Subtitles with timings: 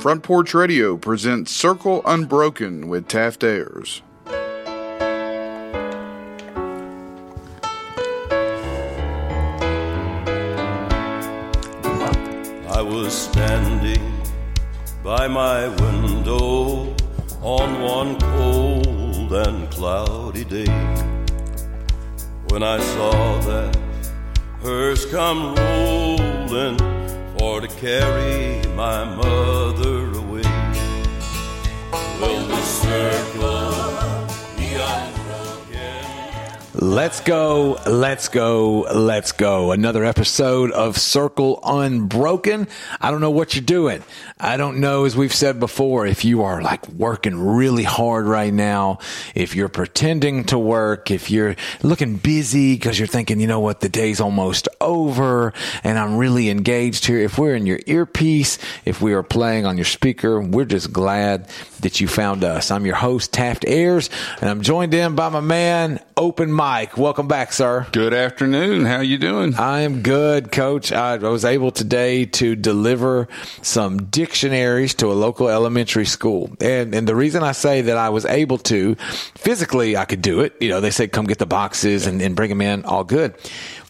[0.00, 4.00] Front Porch Radio presents Circle Unbroken with Taft Ayers.
[12.68, 14.22] I was standing
[15.02, 16.94] by my window
[17.42, 20.70] on one cold and cloudy day
[22.50, 23.76] when I saw that
[24.62, 26.78] hearse come rolling
[27.36, 29.67] for to carry my mother
[36.74, 39.72] Let's go, let's go, let's go.
[39.72, 42.68] Another episode of Circle Unbroken.
[43.00, 44.02] I don't know what you're doing.
[44.38, 48.52] I don't know, as we've said before, if you are like working really hard right
[48.52, 48.98] now,
[49.34, 53.80] if you're pretending to work, if you're looking busy because you're thinking, you know what,
[53.80, 55.52] the day's almost over
[55.82, 57.18] and I'm really engaged here.
[57.18, 61.48] If we're in your earpiece, if we are playing on your speaker, we're just glad
[61.80, 62.70] that you found us.
[62.70, 66.96] I'm your host, Taft Ayers, and I'm joined in by my man, Open Mike.
[66.96, 67.77] Welcome back, sir.
[67.92, 68.84] Good afternoon.
[68.84, 69.54] How you doing?
[69.54, 70.92] I am good, coach.
[70.92, 73.28] I was able today to deliver
[73.62, 76.50] some dictionaries to a local elementary school.
[76.60, 78.94] And, and the reason I say that I was able to,
[79.34, 80.54] physically, I could do it.
[80.60, 82.84] You know, they said, come get the boxes and, and bring them in.
[82.84, 83.34] All good.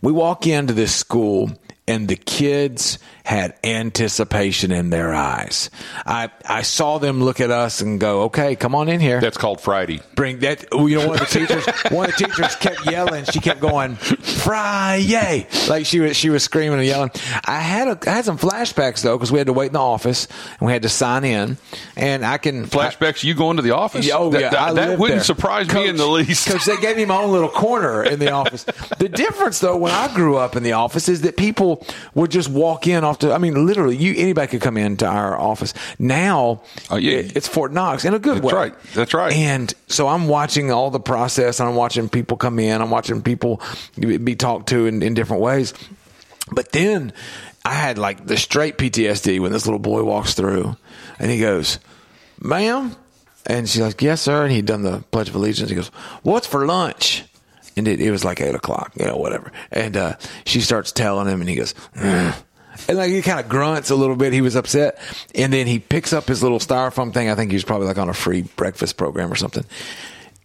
[0.02, 1.50] We walk into this school
[1.86, 2.98] and the kids
[3.28, 5.68] had anticipation in their eyes.
[6.06, 9.20] I, I saw them look at us and go, okay, come on in here.
[9.20, 10.00] That's called Friday.
[10.14, 10.64] Bring that.
[10.72, 13.26] You know, one of the teachers, one of the teachers kept yelling.
[13.26, 15.46] She kept going, Friday.
[15.68, 17.10] Like she was, she was screaming and yelling.
[17.44, 19.78] I had a, I had some flashbacks though, because we had to wait in the
[19.78, 20.26] office
[20.58, 21.58] and we had to sign in
[21.98, 24.06] and I can Flashbacks, you going to the office?
[24.06, 25.24] yeah, oh that, yeah, that, I that wouldn't there.
[25.24, 26.46] surprise me in the least.
[26.46, 28.64] Because they gave me my own little corner in the office.
[28.98, 31.84] the difference, though, when I grew up in the office, is that people
[32.14, 33.32] would just walk in off the.
[33.32, 35.74] I mean, literally, you anybody could come into our office.
[35.98, 37.18] Now, Oh, yeah.
[37.18, 38.52] it- it's Fort Knox in a good That's way.
[38.54, 38.74] right.
[38.94, 39.32] That's right.
[39.32, 41.60] And so I'm watching all the process.
[41.60, 42.80] I'm watching people come in.
[42.80, 43.60] I'm watching people
[43.98, 45.74] be talked to in, in different ways.
[46.50, 47.12] But then
[47.64, 50.76] I had like the straight PTSD when this little boy walks through
[51.18, 51.78] and he goes,
[52.40, 52.96] ma'am?
[53.46, 54.44] And she's like, yes, sir.
[54.44, 55.68] And he'd done the Pledge of Allegiance.
[55.70, 55.88] He goes,
[56.22, 57.24] what's for lunch?
[57.76, 59.52] And it, it was like eight o'clock, you know, whatever.
[59.70, 62.34] And uh, she starts telling him and he goes, "Mm."
[62.88, 64.32] And like he kind of grunts a little bit.
[64.32, 64.98] He was upset.
[65.34, 67.30] And then he picks up his little styrofoam thing.
[67.30, 69.64] I think he was probably like on a free breakfast program or something.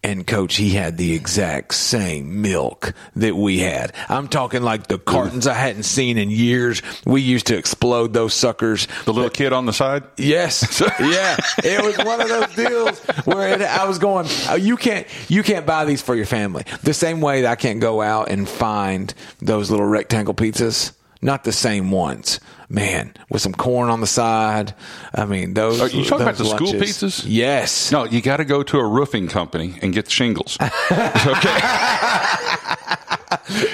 [0.04, 3.94] And coach, he had the exact same milk that we had.
[4.10, 6.82] I'm talking like the cartons I hadn't seen in years.
[7.06, 8.86] We used to explode those suckers.
[9.06, 10.02] the little kid on the side?
[10.18, 11.38] Yes, yeah.
[11.64, 14.26] It was one of those deals where it, I was going.
[14.50, 16.64] Oh, you can't, you can't buy these for your family.
[16.82, 20.92] The same way that I can't go out and find those little rectangle pizzas.
[21.24, 23.14] Not the same ones, man.
[23.30, 24.74] With some corn on the side.
[25.14, 25.80] I mean, those.
[25.80, 27.02] Are you talking about the school lunches.
[27.02, 27.24] pizzas?
[27.26, 27.90] Yes.
[27.90, 30.58] No, you got to go to a roofing company and get shingles.
[30.60, 30.70] okay.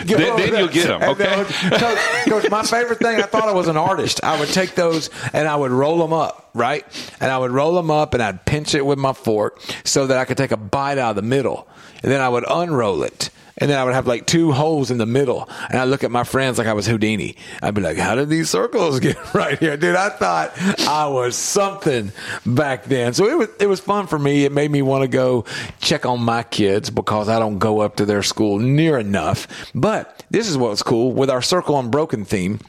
[0.04, 1.02] then, then you'll get them.
[1.02, 1.44] Okay.
[1.70, 4.22] Coach, Coach, my favorite thing, I thought I was an artist.
[4.22, 6.86] I would take those and I would roll them up, right?
[7.18, 10.18] And I would roll them up and I'd pinch it with my fork so that
[10.18, 11.66] I could take a bite out of the middle.
[12.04, 13.30] And then I would unroll it.
[13.60, 15.48] And then I would have like two holes in the middle.
[15.68, 17.36] And I look at my friends like I was Houdini.
[17.62, 19.76] I'd be like, how did these circles get right here?
[19.76, 22.12] Dude, I thought I was something
[22.46, 23.12] back then.
[23.12, 24.44] So it was, it was fun for me.
[24.44, 25.44] It made me want to go
[25.80, 29.46] check on my kids because I don't go up to their school near enough.
[29.74, 32.60] But this is what's cool with our Circle Unbroken theme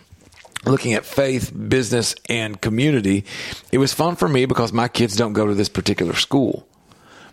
[0.65, 3.25] looking at faith, business, and community,
[3.71, 6.67] it was fun for me because my kids don't go to this particular school.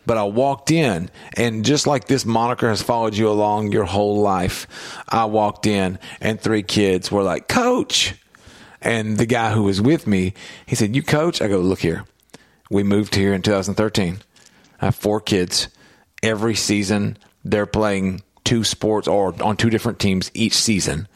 [0.08, 4.22] But I walked in, and just like this moniker has followed you along your whole
[4.22, 4.66] life,
[5.06, 8.14] I walked in, and three kids were like, Coach.
[8.80, 10.32] And the guy who was with me,
[10.64, 11.42] he said, You coach?
[11.42, 12.06] I go, Look here.
[12.70, 14.20] We moved here in 2013.
[14.80, 15.68] I have four kids.
[16.22, 21.06] Every season, they're playing two sports or on two different teams each season.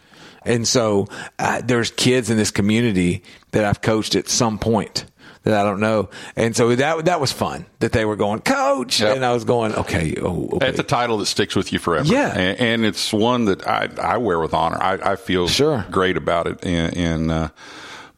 [0.45, 1.09] And so
[1.39, 3.23] uh, there's kids in this community
[3.53, 5.07] that I've coached at some point
[5.45, 6.09] that I don't know.
[6.37, 9.01] And so that that was fun that they were going, Coach.
[9.01, 9.17] Yep.
[9.17, 10.59] And I was going, Okay, oh, okay.
[10.67, 12.07] That's a title that sticks with you forever.
[12.07, 12.29] Yeah.
[12.37, 14.79] And, and it's one that I, I wear with honor.
[14.81, 15.85] I, I feel Sure.
[15.91, 16.65] great about it.
[16.65, 17.49] And, and uh,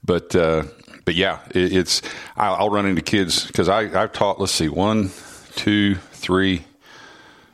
[0.04, 0.64] but, uh,
[1.04, 2.02] but yeah, it, it's,
[2.36, 5.10] I'll, I'll run into kids because I've taught, let's see, one,
[5.56, 6.64] two, three,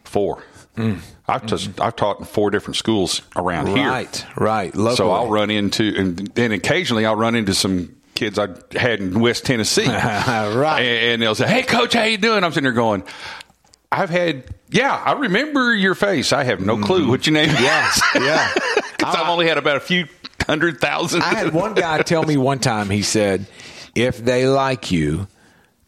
[0.05, 0.43] four.
[1.29, 3.87] I've, just, I've taught in four different schools around here.
[3.89, 4.75] right, right.
[4.75, 9.19] So I'll run into, and then occasionally I'll run into some kids I had in
[9.19, 9.87] West Tennessee.
[9.91, 10.83] Right.
[10.83, 13.03] And, they'll say, "Hey, coach, how you doing?" I'm sitting there going,
[13.91, 16.33] "I've had, yeah, I remember your face.
[16.33, 16.85] I have no mm-hmm.
[16.85, 18.03] clue what your name Yeah, is.
[18.17, 18.53] yeah.
[18.97, 20.07] because I've only had about a few
[20.47, 21.23] hundred thousand.
[21.23, 23.47] I had one guy tell me one time, he said,
[23.95, 25.27] if they like you,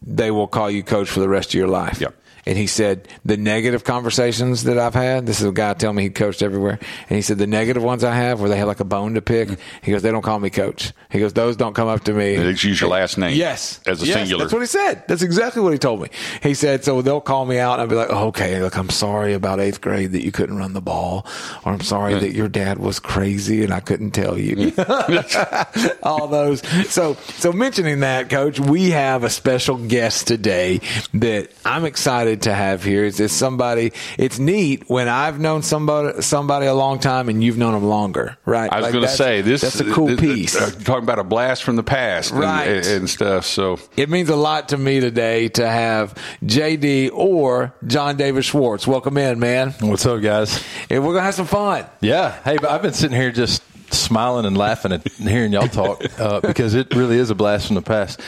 [0.00, 2.00] they will call you coach for the rest of your life.
[2.00, 2.14] Yep.
[2.44, 5.27] And he said the negative conversations that I've had.
[5.27, 6.79] This is a guy telling me he coached everywhere,
[7.09, 9.23] and he said the negative ones I have where they have like a bone to
[9.23, 9.59] pick.
[9.83, 10.93] He goes, they don't call me coach.
[11.11, 12.37] He goes, those don't come up to me.
[12.37, 13.37] They just use your last name.
[13.37, 14.44] Yes, as a Yes, singular.
[14.44, 15.05] That's what he said.
[15.06, 16.09] That's exactly what he told me.
[16.43, 18.91] He said, so they'll call me out and I'll be like, oh, okay, look, I'm
[18.91, 21.27] sorry about eighth grade that you couldn't run the ball,
[21.65, 24.73] or I'm sorry that your dad was crazy and I couldn't tell you.
[26.03, 26.61] All those.
[26.91, 30.81] So, so mentioning that, coach, we have a special guest today
[31.15, 33.05] that I'm excited to have here.
[33.05, 33.93] Is this somebody?
[34.19, 38.37] It's neat when I've known somebody somebody a long time and you've known them longer,
[38.44, 38.73] right?
[38.73, 39.61] I was Like, going to say this.
[39.61, 40.56] That's a cool th- piece.
[40.56, 42.69] uh, talking about a blast from the past, and- Right.
[42.69, 43.44] and, and stuff.
[43.46, 46.14] So It means a lot to me today to have
[46.44, 48.87] JD or John David Schwartz.
[48.87, 49.75] Welcome in, man.
[49.81, 50.62] What's up, guys?
[50.90, 51.84] And we're gonna have some fun.
[52.00, 52.34] Yeah.
[52.44, 53.62] Hey, but I've been sitting here just
[53.93, 57.75] smiling and laughing and hearing y'all talk uh, because it really is a blast from
[57.75, 58.20] the past.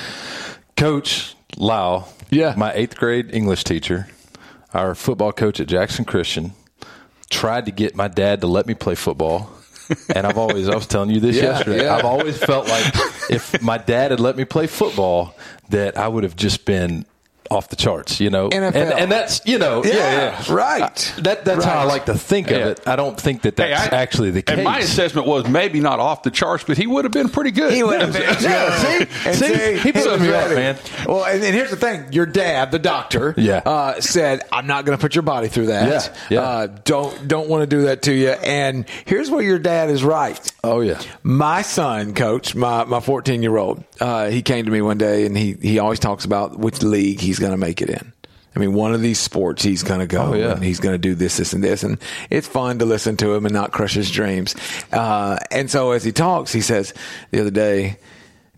[0.77, 2.55] Coach Lau, Yeah.
[2.56, 4.09] my eighth grade English teacher,
[4.73, 6.53] our football coach at Jackson Christian,
[7.31, 9.51] tried to get my dad to let me play football.
[10.15, 11.97] And I've always, I was telling you this Yeah, yesterday, yeah.
[11.97, 12.87] I've always felt like
[13.29, 15.35] if my dad had let me play football,
[15.69, 17.05] that I would have just been
[17.50, 18.49] off the charts, you know?
[18.49, 18.75] NFL.
[18.75, 19.93] And, and that's, you know, yeah,
[20.46, 20.52] yeah.
[20.52, 21.14] right.
[21.19, 22.67] That, that's how I like to think of Yeah.
[22.69, 22.81] it.
[22.88, 24.55] I don't think that that's Hey, I- actually the case.
[24.56, 27.50] And my assessment was maybe not off the charts, but he would have been pretty
[27.50, 27.73] good.
[27.73, 28.23] He would have been.
[28.23, 29.06] Yeah, see?
[29.26, 29.76] And See?
[29.79, 30.76] He put was me up, man.
[31.06, 33.58] Well, and, and here's the thing: your dad, the doctor, Yeah.
[33.64, 35.88] uh, said, "I'm not going to put your body through that.
[36.31, 36.41] Yeah, yeah.
[36.41, 40.02] Uh, don't don't want to do that to you." And here's where your dad is
[40.05, 40.38] right.
[40.62, 41.00] Oh, yeah.
[41.23, 45.26] My son, coach, my my 14 year old, uh, he came to me one day
[45.26, 48.12] and he he always talks about which league he's going to make it in.
[48.56, 50.52] I mean, one of these sports he's going to go Oh, yeah.
[50.52, 51.99] and he's going to do this, this, and this, and
[52.31, 54.55] it's fun to listen to him and not crush his dreams.
[54.93, 56.94] Uh, and so as he talks, he says,
[57.32, 57.99] "The other day,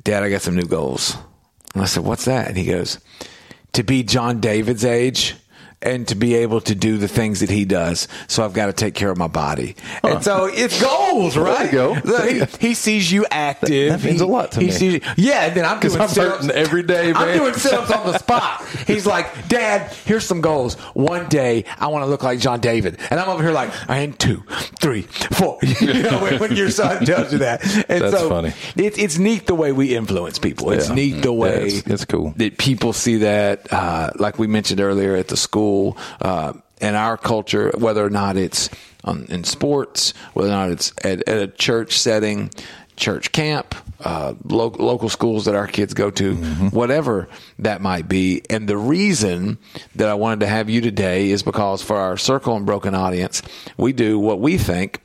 [0.04, 1.16] Dad, I got some new goals."
[1.74, 2.98] And I said, "What's that?" And he goes,
[3.72, 5.34] "To be John David's age."
[5.86, 8.72] And to be able to do the things that he does, so I've got to
[8.72, 11.66] take care of my body, and so it's goals, There right?
[11.66, 11.94] you go.
[12.26, 13.90] He, he sees you active.
[13.92, 14.70] That means He- a lot to me.
[14.72, 18.18] Sees, yeah, and then I'm doing I'm sit-ups every day, I'm doing sit-ups on the
[18.18, 18.64] spot.
[18.86, 20.74] He's like, Dad, here's some goals.
[20.94, 23.98] One day, I want to look like John David, and I'm over here like, I
[23.98, 24.42] and two,
[24.80, 25.58] three, four.
[25.80, 28.52] You know, when, when your son tells you that, and That's so funny.
[28.76, 30.70] It's it's neat the way we influence people.
[30.72, 30.94] It's Yeah.
[30.94, 32.32] neat the way Yeah, it's- it's cool.
[32.36, 33.72] that people see that.
[33.72, 35.75] Uh, like we mentioned earlier at the school.
[36.20, 38.68] Uh, in our culture, whether or not it's
[39.04, 42.50] on, in sports, whether or not it's at, at a church setting,
[42.96, 46.34] church camp, uh, lo- local schools that our kids go to,
[46.70, 47.28] whatever
[47.58, 48.42] that might be.
[48.50, 49.58] And the reason
[49.94, 53.42] that I wanted to have you today is because for our Circle Unbroken audience,
[53.76, 55.00] we do what we think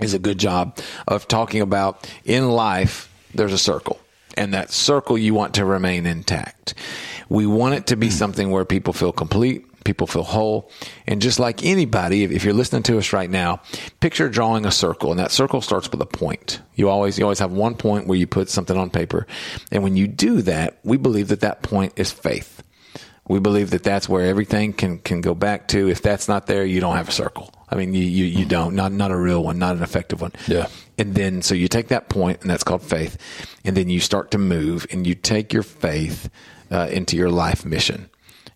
[0.00, 4.00] is a good job of talking about in life, there's a circle.
[4.36, 6.74] And that circle you want to remain intact.
[7.28, 10.70] We want it to be something where people feel complete, people feel whole.
[11.06, 13.62] And just like anybody, if, you're listening to us right now,
[14.00, 16.60] picture drawing a circle and that circle starts with a point.
[16.74, 19.26] You always, you always have one point where you put something on paper.
[19.70, 22.62] And when you do that, we believe that that point is faith.
[23.28, 25.88] We believe that that's where everything can, can go back to.
[25.88, 27.54] If that's not there, you don't have a circle.
[27.68, 30.32] I mean, you, you, you don't, not, not a real one, not an effective one.
[30.48, 30.66] Yeah.
[30.98, 33.16] And then, so you take that point, and that's called faith,
[33.64, 36.28] and then you start to move, and you take your faith
[36.72, 38.09] uh, into your life mission.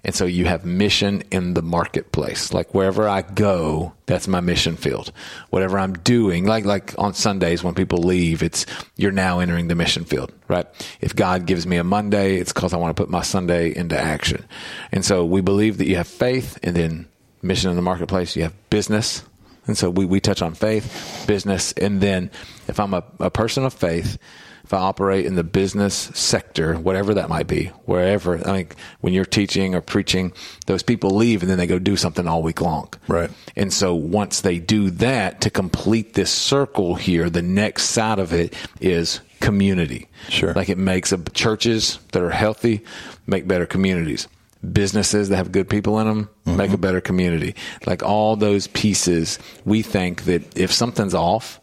[0.05, 2.53] And so you have mission in the marketplace.
[2.53, 5.13] Like wherever I go, that's my mission field.
[5.51, 9.75] Whatever I'm doing, like like on Sundays when people leave, it's you're now entering the
[9.75, 10.67] mission field, right?
[11.01, 13.99] If God gives me a Monday, it's because I want to put my Sunday into
[13.99, 14.45] action.
[14.93, 17.09] And so we believe that you have faith, and then
[17.41, 18.37] mission in the marketplace.
[18.37, 19.23] You have business,
[19.67, 22.31] and so we, we touch on faith, business, and then
[22.69, 24.19] if I'm a, a person of faith,
[24.65, 29.13] if I operate in the business sector, whatever that might be, wherever, I think when
[29.13, 30.33] you're teaching or preaching,
[30.67, 32.89] those people leave and then they go do something all week long.
[33.07, 33.31] Right.
[33.57, 38.33] And so once they do that to complete this circle here, the next side of
[38.33, 40.09] it is community.
[40.31, 40.55] Sure.
[40.55, 42.83] Like it makes a, churches that are healthy
[43.27, 44.29] make better communities.
[44.73, 46.75] Businesses that have good people in them make mm-hmm.
[46.75, 47.55] a better community.
[47.87, 51.61] Like all those pieces, we think that if something's off,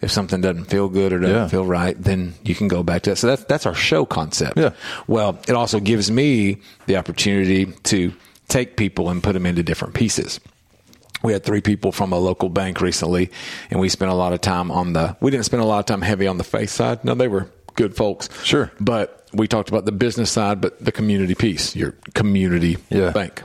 [0.00, 1.48] if something doesn't feel good or doesn't Yeah.
[1.48, 3.16] feel right, then you can go back to that.
[3.16, 4.58] So that's that's our show concept.
[4.58, 4.70] Yeah.
[5.06, 8.12] Well, it also gives me the opportunity to
[8.48, 10.40] take people and put them into different pieces.
[11.22, 13.30] We had three people from a local bank recently,
[13.70, 15.16] and we spent a lot of time on the.
[15.20, 17.04] We didn't spend a lot of time heavy on the faith side.
[17.04, 18.28] No, they were good folks.
[18.44, 18.70] Sure.
[18.80, 23.10] but we talked about the business side, but the community piece, your community Yeah.
[23.10, 23.42] bank.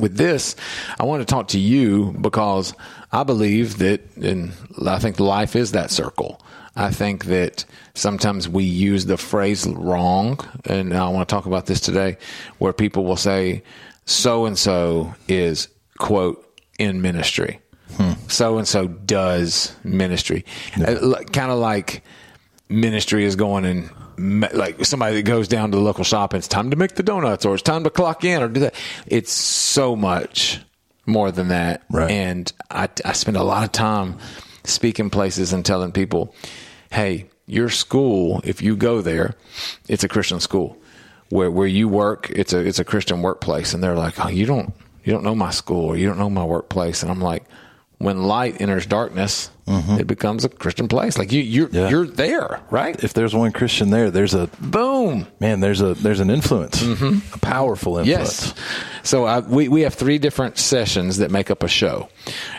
[0.00, 0.56] with this,
[0.98, 2.74] I want to talk to you because
[3.14, 4.52] I believe that, and
[4.84, 6.44] I think life is that circle.
[6.74, 11.66] I think that sometimes we use the phrase wrong, and I want to talk about
[11.66, 12.16] this today,
[12.58, 13.62] where people will say,
[14.04, 15.68] so and so is,
[15.98, 16.44] quote,
[16.80, 17.60] in ministry.
[18.26, 20.44] So and so does ministry.
[20.76, 22.02] Uh, kind of like
[22.68, 23.90] ministry is going and
[24.52, 27.02] like somebody that goes down to the local shop and it's time to make the
[27.04, 28.74] donuts or it's time to clock in or do that.
[29.06, 30.60] It's so much
[31.06, 31.82] more than that.
[31.90, 32.10] Right.
[32.10, 34.18] And I, I spend a lot of time
[34.64, 36.34] speaking places and telling people,
[36.90, 39.34] hey, your school, if you go there,
[39.88, 40.78] it's a Christian school.
[41.30, 44.46] Where where you work, it's a it's a Christian workplace, and they're like, oh, you
[44.46, 44.72] don't
[45.04, 47.44] you don't know my school or you don't know my workplace, and I'm like,
[47.98, 51.16] when light enters darkness, it becomes a Christian place.
[51.18, 51.76] Like you you're Mm-hmm.
[51.76, 51.88] Yeah.
[51.88, 53.02] you're there, right?
[53.02, 55.26] If there's one Christian there, there's a Boom.
[55.40, 55.60] man.
[55.60, 58.06] There's a there's an influence, a powerful influence.
[58.06, 58.54] Yes.
[59.02, 62.08] So I, we we have three different sessions that make up a show,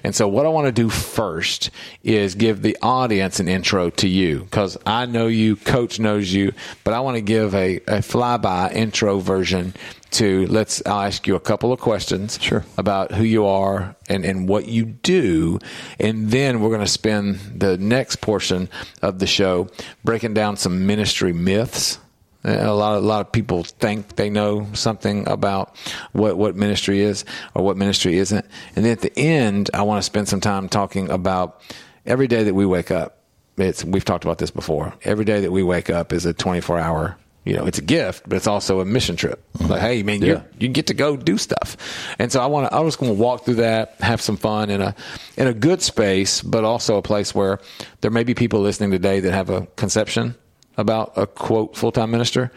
[0.04, 1.70] and so what I want to do first
[2.04, 6.54] is give the audience an intro to you because I know you, Coach knows you,
[6.84, 9.74] but I want to give a a flyby intro version
[10.12, 10.82] to let's.
[10.86, 12.64] I'll ask you a couple of questions, Sure.
[12.78, 15.58] about who you are and and what you do,
[16.00, 18.70] and then we're going to spend the next portion
[19.02, 19.70] of the show
[20.04, 22.00] breaking down some ministry myths.
[22.44, 25.76] A lot, of, a lot of people think they know something about
[26.12, 27.26] what, what ministry is
[27.56, 28.46] or what ministry isn't.
[28.76, 31.62] And then at the end, I want to spend some time talking about
[32.06, 33.18] every day that we wake up.
[33.58, 34.94] It's, we've talked about this before.
[35.04, 38.28] Every day that we wake up is a 24 hour, you know, it's a gift,
[38.28, 39.42] but it's also a mission trip.
[39.58, 39.72] Mm-hmm.
[39.72, 40.28] Like, hey, man, Yeah.
[40.34, 41.78] you you get to go do stuff.
[42.20, 44.70] And so I want to, I was going to walk through that, have some fun
[44.70, 44.96] in a,
[45.38, 47.60] in a good space, but also a place where
[48.02, 50.36] there may be people listening today that have a conception
[50.78, 52.52] about a quote full time minister,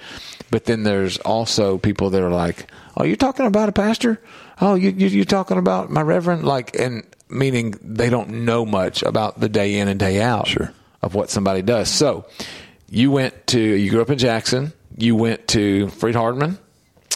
[0.50, 2.66] but then there's also people that are like,
[2.96, 4.20] "Oh, you're talking about a pastor?
[4.60, 9.02] Oh, you, you you're talking about my reverend?" Like, and meaning they don't know much
[9.04, 10.72] about the day in and day out Sure.
[11.02, 11.88] of what somebody does.
[11.90, 12.24] So,
[12.90, 14.72] you went to you grew up in Jackson.
[14.98, 16.58] You went to Freed-Hardeman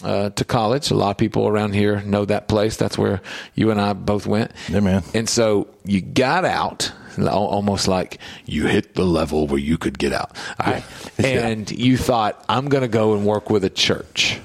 [0.03, 0.91] uh, to college.
[0.91, 2.77] A lot of people around here know that place.
[2.77, 3.21] That's where
[3.55, 4.51] you and I both went.
[4.69, 5.03] Yeah, man.
[5.13, 10.13] And so you got out, almost like you hit the level where you could get
[10.13, 10.35] out.
[10.59, 10.83] All right?
[11.23, 14.39] And you thought, I'm going to go and work with a church.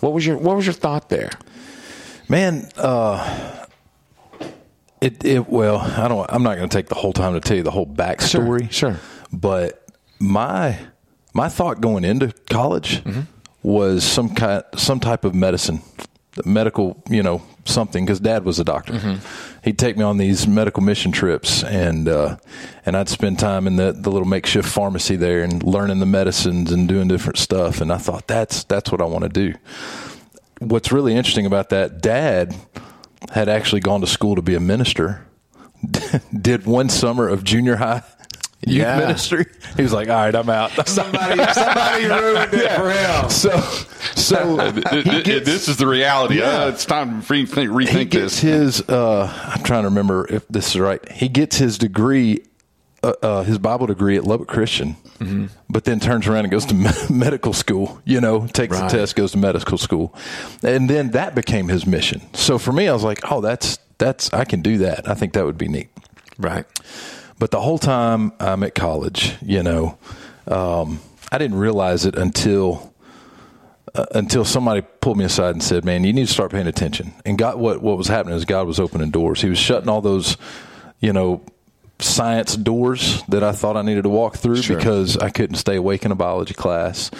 [0.00, 1.30] What was your What was your thought there?
[2.28, 3.66] Man, uh,
[5.00, 6.26] it it well, I don't.
[6.30, 8.70] I'm not going to take the whole time to tell you the whole backstory.
[8.70, 9.00] Sure, sure.
[9.32, 9.86] But
[10.18, 10.78] my
[11.38, 13.20] my thought going into college Mm-hmm.
[13.62, 15.80] was some kind, some type of medicine,
[16.44, 18.04] medical, you know, something.
[18.04, 18.94] Because Dad was a doctor.
[18.94, 19.16] Mm-hmm.
[19.64, 22.36] He'd take me on these medical mission trips, and uh,
[22.86, 26.72] and I'd spend time in the the little makeshift pharmacy there and learning the medicines
[26.72, 27.80] and doing different stuff.
[27.80, 29.54] And I thought that's that's what I want to do
[30.60, 32.54] what's really interesting about that, dad
[33.32, 35.26] had actually gone to school to be a minister,
[36.40, 38.02] did one summer of junior high
[38.66, 38.98] youth Yeah.
[38.98, 39.46] ministry.
[39.76, 40.70] He was like, all right, I'm out.
[40.88, 43.30] Somebody Somebody ruined it for him.
[43.30, 43.60] so,
[44.14, 46.38] so Th- he th- gets, this is the reality.
[46.38, 46.64] Yeah.
[46.64, 48.78] Uh, it's time to rethink, rethink he gets this.
[48.80, 51.06] his, uh, I'm trying to remember if this is right.
[51.12, 52.42] He gets his degree,
[53.02, 55.46] uh, uh, his Bible degree at Lubbock Christian, Mm-hmm.
[55.68, 58.88] but then turns around and goes to me- medical school, you know, takes Right.
[58.88, 60.14] the test, goes to medical school.
[60.62, 62.22] And then that became his mission.
[62.34, 65.08] So for me, I was like, oh, that's, that's, I can do that.
[65.10, 65.88] I think that would be neat.
[66.38, 66.66] Right.
[67.38, 69.96] But the whole time I'm at college, you know,
[70.46, 72.92] um, I didn't realize it until
[73.94, 77.12] uh, until somebody pulled me aside and said, "Man, you need to start paying attention."
[77.24, 79.40] And God, what what was happening is God was opening doors.
[79.40, 80.36] He was shutting all those,
[81.00, 81.42] you know,
[82.00, 84.76] science doors that I thought I needed to walk through Sure.
[84.76, 87.10] because I couldn't stay awake in a biology class.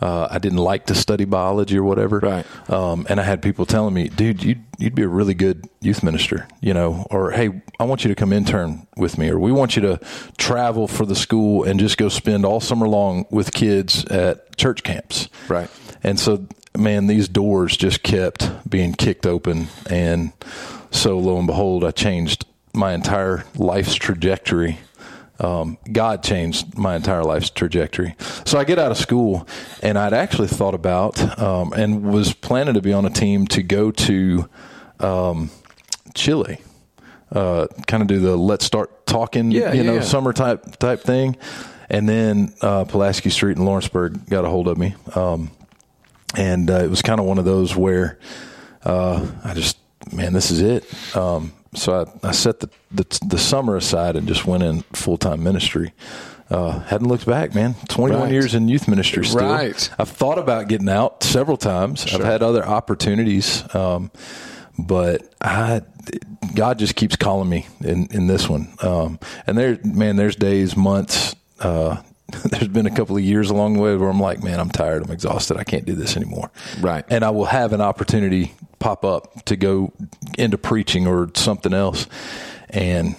[0.00, 2.20] Uh, I didn't like to study biology or whatever.
[2.20, 2.70] Right.
[2.70, 6.02] Um, and I had people telling me, dude, you'd, you'd be a really good youth
[6.02, 9.52] minister, you know, or hey, I want you to come intern with me, or we
[9.52, 10.00] want you to
[10.36, 14.82] travel for the school and just go spend all summer long with kids at church
[14.82, 15.28] camps.
[15.48, 15.70] Right.
[16.02, 19.68] And so, man, these doors just kept being kicked open.
[19.90, 20.32] And
[20.90, 24.78] so, lo and behold, I changed my entire life's trajectory.
[25.40, 28.16] Um, God changed my entire life's trajectory.
[28.44, 29.46] So I get out of school,
[29.82, 33.62] and I'd actually thought about um, and was planning to be on a team to
[33.62, 34.48] go to
[34.98, 35.50] um,
[36.14, 36.58] Chile,
[37.30, 40.00] uh, kind of do the let's start talking, Yeah, you yeah, know, yeah.
[40.00, 41.36] summer type type thing.
[41.90, 45.50] And then uh, Pulaski Street in Lawrenceburg got a hold of me, um,
[46.36, 48.18] and uh, it was kind of one of those where
[48.84, 49.78] uh, I just,
[50.12, 51.16] man, this is it.
[51.16, 55.16] Um, so I, I set the, the the summer aside and just went in full
[55.18, 55.92] time ministry.
[56.50, 57.74] Uh, hadn't looked back, man.
[57.88, 58.32] Twenty one Right.
[58.32, 59.24] years in youth ministry.
[59.26, 59.40] Still.
[59.46, 59.90] Right.
[59.98, 62.06] I've thought about getting out several times.
[62.14, 64.10] I've had other opportunities, um,
[64.78, 65.82] but I,
[66.54, 68.72] God just keeps calling me in, in this one.
[68.80, 72.00] Um, and there, man, there's days, months, uh,
[72.44, 75.02] there's been a couple of years along the way where I'm like, man, I'm tired.
[75.02, 75.58] I'm exhausted.
[75.58, 76.50] I can't do this anymore.
[76.80, 77.04] Right.
[77.10, 79.92] And I will have an opportunity pop up to go
[80.38, 82.06] into preaching or something else.
[82.70, 83.16] And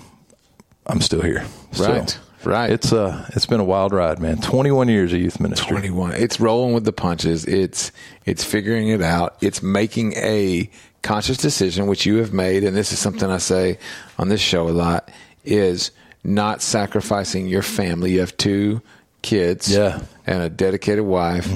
[0.86, 1.46] I'm still here.
[1.78, 2.10] Right.
[2.10, 2.70] So right.
[2.72, 4.38] It's uh it's been a wild ride, man.
[4.42, 5.70] 21 years of youth ministry.
[5.70, 6.14] 21.
[6.14, 7.46] It's rolling with the punches.
[7.46, 7.92] It's
[8.26, 9.36] it's figuring it out.
[9.42, 10.70] It's making a
[11.02, 13.78] conscious decision, which you have made, and this is something I say
[14.18, 15.10] on this show a lot,
[15.46, 15.92] is
[16.24, 18.12] not sacrificing your family.
[18.14, 18.82] You have two
[19.22, 20.02] kids Yeah.
[20.28, 21.50] and a dedicated wife,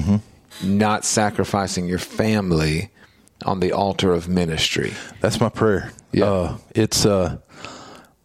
[0.64, 2.90] not sacrificing your family
[3.46, 4.94] on the altar of ministry.
[5.22, 5.92] That's my prayer.
[6.12, 6.26] Yeah.
[6.26, 7.38] Uh, it's uh,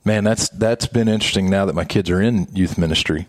[0.05, 3.27] man, that's that's been interesting now that my kids are in youth ministry.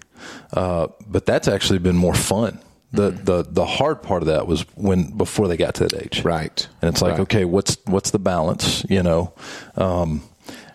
[0.54, 2.60] Uh, but that's actually been more fun.
[2.92, 6.24] The the the hard part of that was when before they got to that age.
[6.24, 6.68] Right.
[6.82, 7.20] And it's like, Right.
[7.22, 9.34] okay, what's what's the balance, you know?
[9.76, 10.24] Um,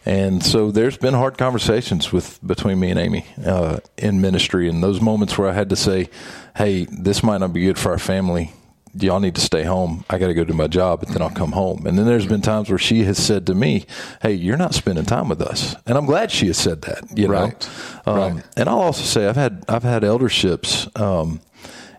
[0.06, 4.82] and so there's been hard conversations with between me and Amy uh, in ministry, and
[4.82, 6.08] those moments where I had to say,
[6.54, 8.52] "Hey, this might not be good for our family.
[9.00, 10.04] Y'all need to stay home.
[10.08, 12.26] I got to go do my job, but then I'll come home." And then there's
[12.26, 13.86] been times where she has said to me,
[14.22, 17.04] "Hey, you're not spending time with us," and I'm glad she has said that.
[17.16, 17.68] You know, Right.
[18.06, 18.44] Um, Right.
[18.56, 20.88] and I'll also say I've had I've had elderships.
[21.00, 21.40] Um,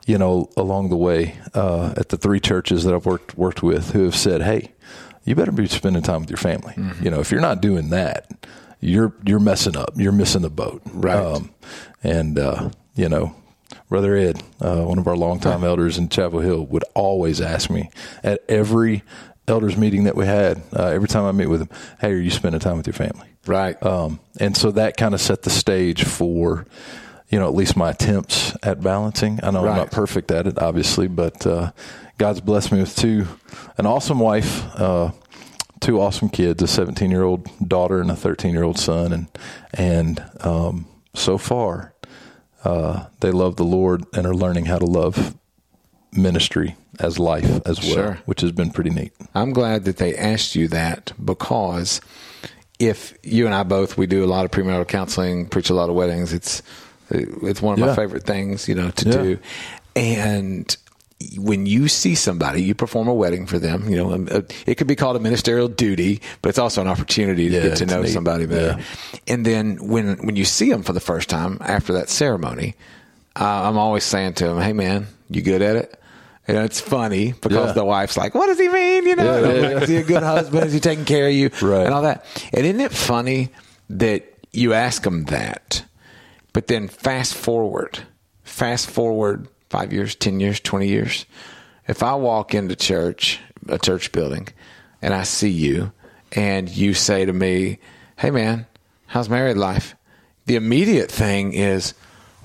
[0.07, 3.91] you know, along the way uh, at the three churches that I've worked worked with,
[3.91, 4.71] who have said, "Hey,
[5.23, 6.73] you better be spending time with your family.
[6.77, 7.03] Mm-hmm.
[7.03, 8.29] You know, if you're not doing that,
[8.79, 9.93] you're you're messing up.
[9.95, 11.41] You're missing the boat." Right.
[12.03, 13.35] and uh, you know,
[13.89, 17.89] Brother Ed, uh, one of our longtime elders in Chapel Hill, would always ask me
[18.23, 19.03] at every
[19.47, 20.61] elders meeting that we had.
[20.75, 23.27] Uh, every time I meet with him, "Hey, are you spending time with your family?"
[23.45, 23.81] Right.
[23.83, 26.65] Um, and so that kind of set the stage for,
[27.29, 29.39] you know, at least my attempts at balancing.
[29.43, 31.71] I know I'm not perfect at it, obviously, but uh,
[32.17, 33.27] God's blessed me with two,
[33.77, 35.11] an awesome wife, uh,
[35.79, 39.27] two awesome kids, a 17 year old daughter and a 13 year old son, and
[39.73, 41.93] and um, so far,
[42.65, 45.35] uh, they love the Lord and are learning how to love
[46.11, 48.19] ministry as life as well, Sure.
[48.25, 49.13] which has been pretty neat.
[49.33, 52.01] I'm glad that they asked you that because
[52.79, 55.89] if you and I both we do a lot of premarital counseling, preach a lot
[55.89, 56.33] of weddings.
[56.33, 56.61] It's
[57.11, 59.21] it's one of my favorite things, you know, to Yeah.
[59.21, 59.39] do.
[59.95, 60.75] And
[61.37, 63.89] when you see somebody, you perform a wedding for them.
[63.89, 67.49] You know, uh, it could be called a ministerial duty, but it's also an opportunity
[67.49, 68.09] to Yeah, get to know neat.
[68.11, 68.77] somebody better.
[68.79, 68.83] Yeah.
[69.27, 72.75] And then when when you see them for the first time after that ceremony,
[73.39, 75.99] uh, I'm always saying to them, "Hey, man, you good at it?"
[76.47, 77.73] And it's funny because Yeah.
[77.73, 80.65] the wife's like, "What does he mean?" You know, yeah, is he a good husband?
[80.67, 81.49] Is he taking care of you?
[81.61, 81.85] Right.
[81.85, 82.23] And all that.
[82.53, 83.49] And isn't it funny
[83.89, 85.83] that you ask them that,
[86.53, 87.99] but then fast forward,
[88.43, 91.25] fast forward five years, 10 years, 20 years.
[91.85, 94.47] If I walk into church, a church building,
[95.01, 95.91] and I see you,
[96.31, 97.79] and you say to me,
[98.17, 98.67] Hey, man,
[99.07, 99.93] how's married life?
[100.45, 101.93] The immediate thing is,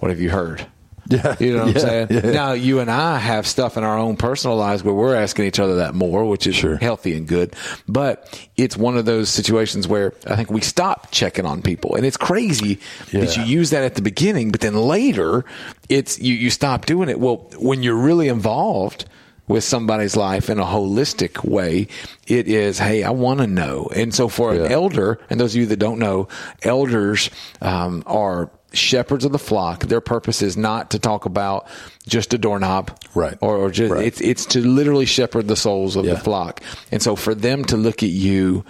[0.01, 0.67] What have you heard?
[1.17, 1.37] Yeah.
[1.41, 2.25] You know what Yeah, I'm saying?
[2.25, 2.31] yeah.
[2.31, 5.59] Now, you and I have stuff in our own personal lives where we're asking each
[5.59, 6.77] other that more, which is Sure.
[6.77, 7.55] healthy and good.
[7.89, 11.97] But it's one of those situations where I think we stop checking on people.
[11.97, 12.79] And it's crazy
[13.13, 15.45] that you use that at the beginning, but then later
[15.89, 17.19] it's you, you stop doing it.
[17.19, 19.05] Well, when you're really involved
[19.49, 21.89] with somebody's life in a holistic way,
[22.29, 23.91] it is, hey, I want to know.
[23.97, 26.29] And so for an elder, and those of you that don't know,
[26.63, 29.85] elders um, are shepherds of the flock.
[29.87, 31.67] Their purpose is not to talk about
[32.07, 33.37] just a doorknob, Right.
[33.41, 34.05] Or, or just Right.
[34.07, 36.15] it's it's to literally shepherd the souls of Yeah.
[36.15, 36.61] the flock.
[36.93, 38.65] And so for them to look at you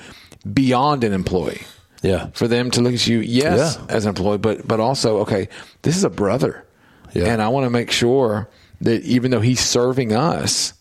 [0.52, 1.62] beyond an employee,
[2.02, 2.28] Yeah.
[2.32, 3.94] for them to look at you, yes, Yeah.
[3.94, 5.48] as an employee, but but also, okay,
[5.82, 6.64] this is a brother,
[7.12, 7.26] Yeah.
[7.26, 8.48] and I want to make sure
[8.80, 10.72] that even though he's serving us,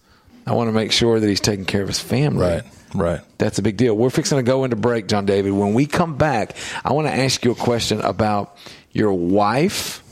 [0.48, 2.46] I want to make sure that he's taking care of his family.
[2.46, 2.64] Right.
[2.96, 3.20] Right.
[3.38, 3.96] That's a big deal.
[3.96, 5.52] We're fixing to go into break, John David.
[5.54, 8.56] When we come back, I want to ask you a question about
[8.92, 10.04] your wife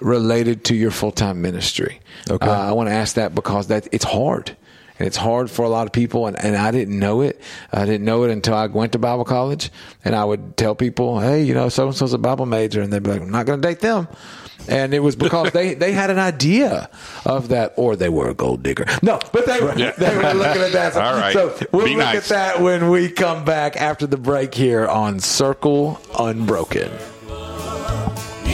[0.00, 2.00] related to your full time ministry.
[2.28, 2.46] Okay.
[2.46, 4.56] Uh, I want to ask that because that it's hard.
[4.98, 7.40] And it's hard for a lot of people, and, and I didn't know it.
[7.72, 9.70] I didn't know it until I went to Bible college,
[10.04, 12.92] and I would tell people, "Hey, you know, so and so's a Bible major," and
[12.92, 14.08] they'd be like, "I'm not going to date them."
[14.68, 16.90] And it was because they, they had an idea
[17.24, 18.84] of that, or they were a gold digger.
[19.02, 19.92] No, but they were, Yeah.
[19.98, 20.94] they were looking at that.
[20.96, 21.32] All right.
[21.32, 25.18] So we'll Be look at that when we come back after the break here on
[25.18, 26.90] Circle Unbroken.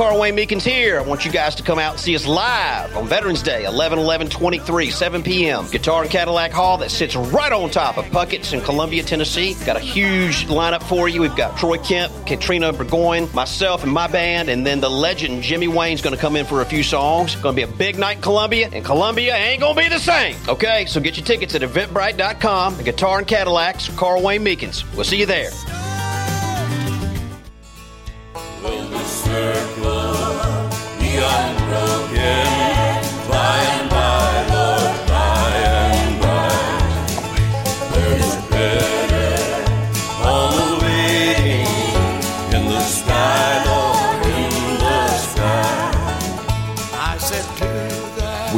[0.00, 0.98] Carl Wayne Meekins here.
[0.98, 3.98] I want you guys to come out and see us live on Veterans Day, 11
[3.98, 5.68] 11 23, 7 p.m.
[5.70, 9.54] Guitar and Cadillac Hall that sits right on top of Puckett's in Columbia, Tennessee.
[9.66, 11.20] Got a huge lineup for you.
[11.20, 15.68] We've got Troy Kemp, Katrina Burgoyne, myself, and my band, and then the legend Jimmy
[15.68, 17.36] Wayne's going to come in for a few songs.
[17.36, 19.98] Going to be a big night in Columbia, and Columbia ain't going to be the
[19.98, 20.34] same.
[20.48, 22.82] Okay, so get your tickets at eventbrite.com.
[22.84, 24.82] Guitar and Cadillacs, Carl Wayne Meekins.
[24.94, 25.50] We'll see you there.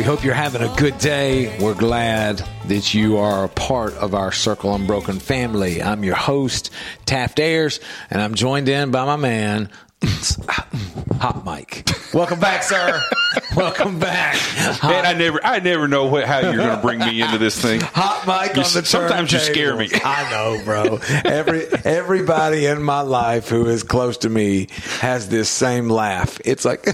[0.03, 1.57] We hope you're having a good day.
[1.61, 5.81] We're glad that you are a part of our Circle Unbroken family.
[5.81, 6.71] I'm your host,
[7.07, 7.79] Taft Ayers,
[8.11, 9.71] and I'm joined in by my man,
[11.21, 11.89] Hot Mike.
[12.13, 13.01] Welcome back, sir.
[13.57, 14.35] Welcome back.
[14.83, 17.61] Man, I never, I never know what, how you're going to bring me into this
[17.61, 17.81] thing.
[17.83, 19.89] Hot mic You- on the sometimes you scare me.
[19.93, 20.99] I know, bro.
[21.25, 24.69] Every everybody in my life who is close to me
[25.01, 26.41] has this same laugh.
[26.45, 26.83] It's like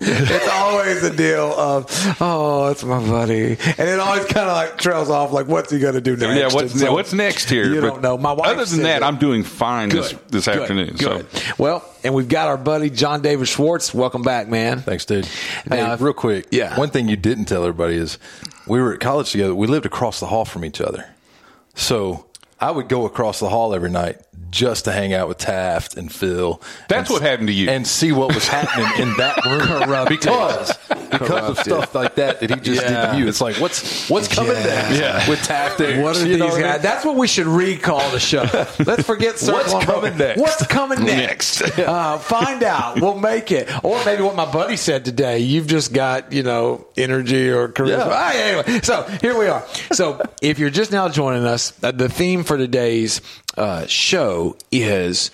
[0.00, 1.86] it's always a deal of
[2.20, 5.32] oh, it's my buddy, and it always kind of like trails off.
[5.32, 6.36] Like, what's he going to do next?
[6.38, 7.64] Yeah, what's, so what's next here?
[7.66, 8.18] You But don't know.
[8.18, 8.48] My wife.
[8.50, 9.04] Other than that, it.
[9.04, 10.20] I'm doing fine this Good.
[10.28, 10.58] this Good.
[10.60, 10.96] afternoon.
[10.96, 11.26] Good.
[11.32, 13.92] So Well, and we've got our buddy John David Schwartz.
[13.92, 14.80] Welcome back, man.
[14.80, 15.24] Thanks, dude.
[15.26, 16.46] Hey, Now, if- real quick.
[16.50, 16.76] Yeah.
[16.78, 18.18] One thing you didn't tell everybody is
[18.66, 19.54] we were at college together.
[19.54, 21.06] We lived across the hall from each other.
[21.74, 22.26] So
[22.60, 24.16] I would go across the hall every night
[24.50, 26.60] just to hang out with Taft and Phil.
[26.88, 27.68] That's and, what happened to you.
[27.68, 29.60] And see what was happening in that room.
[29.60, 30.20] Corrupted.
[30.20, 30.78] Because
[31.10, 33.06] because of stuff like that that he just Yeah.
[33.06, 33.28] did to you.
[33.28, 34.62] It's like what's what's coming Yeah.
[34.64, 35.28] next Yeah.
[35.28, 36.02] with Taft there?
[36.02, 36.70] What are You know these what mean?
[36.72, 36.82] guys?
[36.82, 38.42] That's what we should recall the show.
[38.86, 40.02] Let's forget Circle What's Unbroken.
[40.12, 40.40] coming next?
[40.40, 41.62] What's coming next?
[41.78, 43.00] uh, find out.
[43.00, 43.68] We'll make it.
[43.84, 45.38] Or maybe what my buddy said today.
[45.40, 47.88] You've just got you know energy or charisma.
[47.98, 48.08] Yeah.
[48.10, 49.64] Ah, anyway, so here we are.
[49.92, 53.20] So if you're just now joining us, uh, the theme for today's
[53.58, 55.30] uh, show is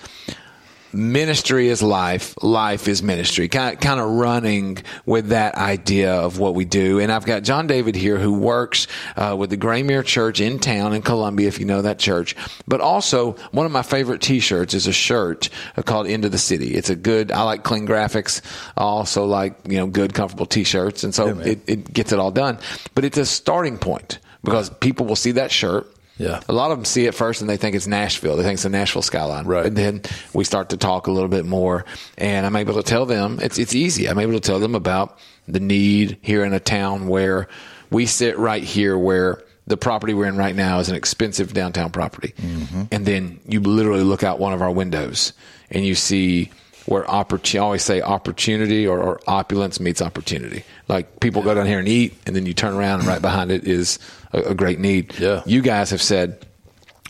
[0.95, 3.49] ministry is life, life is ministry.
[3.49, 7.01] Kind of, kind of running with that idea of what we do.
[7.01, 10.95] And I've got John David here who works uh, with the Graymere Church in town
[10.95, 12.37] in Columbia, if you know that church.
[12.67, 16.75] But also, one of my favorite T-shirts is a shirt uh, called "Into the City."
[16.75, 17.33] It's a good.
[17.33, 18.41] I like clean graphics.
[18.77, 22.31] I also like you know good, comfortable T-shirts, and so it, it gets it all
[22.31, 22.59] done.
[22.95, 25.91] But it's a starting point because people will see that shirt.
[26.17, 26.41] Yeah.
[26.49, 28.37] A lot of them see it first and they think it's Nashville.
[28.37, 29.47] They think it's the Nashville skyline.
[29.47, 29.67] Right.
[29.67, 31.85] And then we start to talk a little bit more
[32.17, 34.09] and I'm able to tell them it's it's easy.
[34.09, 37.49] I'm able to tell them about the need here in a town where
[37.91, 41.91] we sit right here where the property we're in right now is an expensive downtown
[41.91, 42.35] property.
[42.37, 42.83] Mm-hmm.
[42.93, 45.33] And then you literally look out one of our windows
[45.71, 46.51] and you see
[46.87, 50.65] where opportunity, I always say opportunity or, or opulence meets opportunity.
[50.89, 53.51] Like people go down here and eat, and then you turn around, and right behind
[53.51, 53.99] it is
[54.33, 55.19] a, a great need.
[55.19, 55.43] Yeah.
[55.47, 56.45] You guys have said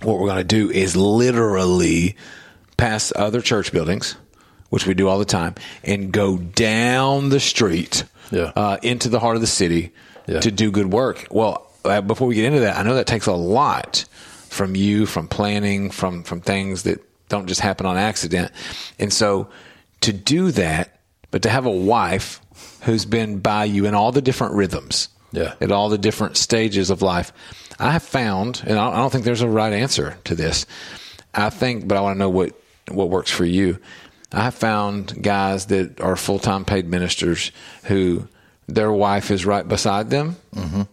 [0.03, 2.17] what we're going to do is literally
[2.77, 4.17] pass other church buildings,
[4.71, 8.53] which we do all the time, and go down the street Yeah.
[8.55, 9.93] uh, into the heart of the city
[10.27, 10.41] Yeah.
[10.41, 11.27] to do good work.
[11.31, 14.05] Well, uh, before we get into that, I know that takes a lot
[14.49, 18.53] from you, from planning, from from things that don't just happen on accident,
[19.01, 19.49] and so
[20.03, 22.41] to do that, but to have a wife
[22.83, 25.55] who's been by you in all the different rhythms, Yeah.
[25.61, 27.33] at all the different stages of life.
[27.79, 30.67] I have found, and I don't think there's a right answer to this.
[31.35, 32.53] I think, but I want to know what
[32.91, 33.79] what works for you.
[34.33, 37.51] I have found guys that are full time paid ministers
[37.85, 38.29] who
[38.69, 40.37] their wife is right beside them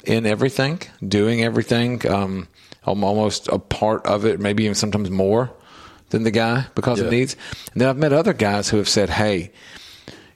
[0.05, 2.47] in everything, doing everything, um,
[2.87, 5.49] al- almost a part of it, maybe even sometimes more
[6.09, 7.35] than the guy because of needs.
[7.73, 9.51] And then I've met other guys who have said, "Hey,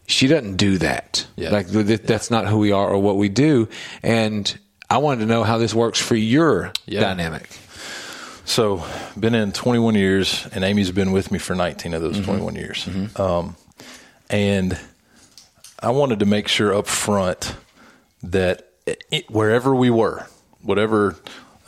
[0.08, 1.26] she doesn't do that.
[1.36, 1.50] Yeah.
[1.50, 3.68] Like th- that's not who we are or what we do."
[4.04, 4.58] And
[4.90, 7.02] I wanted to know how this works for your Yeah.
[7.02, 7.50] dynamic.
[8.48, 8.84] So,
[9.20, 12.88] been in 21 years, and Amy's been with me for 19 of those 21 years.
[13.16, 13.56] Um,
[14.30, 14.78] and
[15.80, 17.56] I wanted to make sure up front
[18.22, 20.28] that it, wherever we were,
[20.62, 21.16] whatever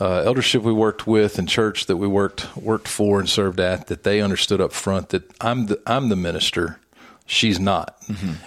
[0.00, 3.88] uh, eldership we worked with and church that we worked worked for and served at,
[3.88, 6.78] that they understood up front that I'm the I'm the minister.
[7.30, 7.94] She's not,